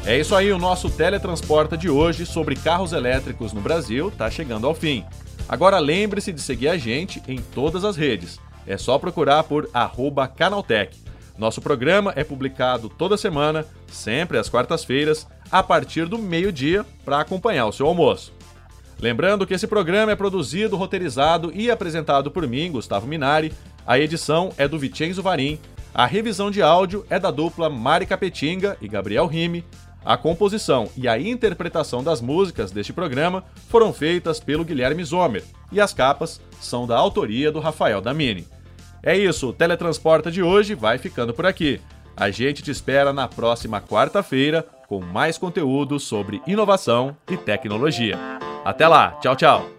[0.07, 4.65] É isso aí, o nosso Teletransporta de hoje sobre carros elétricos no Brasil está chegando
[4.65, 5.03] ao fim.
[5.49, 8.39] Agora lembre-se de seguir a gente em todas as redes.
[8.65, 9.69] É só procurar por
[10.37, 10.97] Canaltech.
[11.37, 17.65] Nosso programa é publicado toda semana, sempre às quartas-feiras, a partir do meio-dia, para acompanhar
[17.65, 18.31] o seu almoço.
[19.01, 23.51] Lembrando que esse programa é produzido, roteirizado e apresentado por mim, Gustavo Minari.
[23.85, 25.59] A edição é do Vicenzo Varim.
[25.93, 29.65] A revisão de áudio é da dupla Mari Capetinga e Gabriel Rime.
[30.07, 35.81] A composição e a interpretação das músicas deste programa foram feitas pelo Guilherme Zomer e
[35.81, 38.47] as capas são da autoria do Rafael Damini.
[39.03, 41.81] É isso, o Teletransporta de hoje vai ficando por aqui.
[42.15, 48.17] A gente te espera na próxima quarta-feira com mais conteúdo sobre inovação e tecnologia.
[48.63, 49.76] Até lá, tchau, tchau!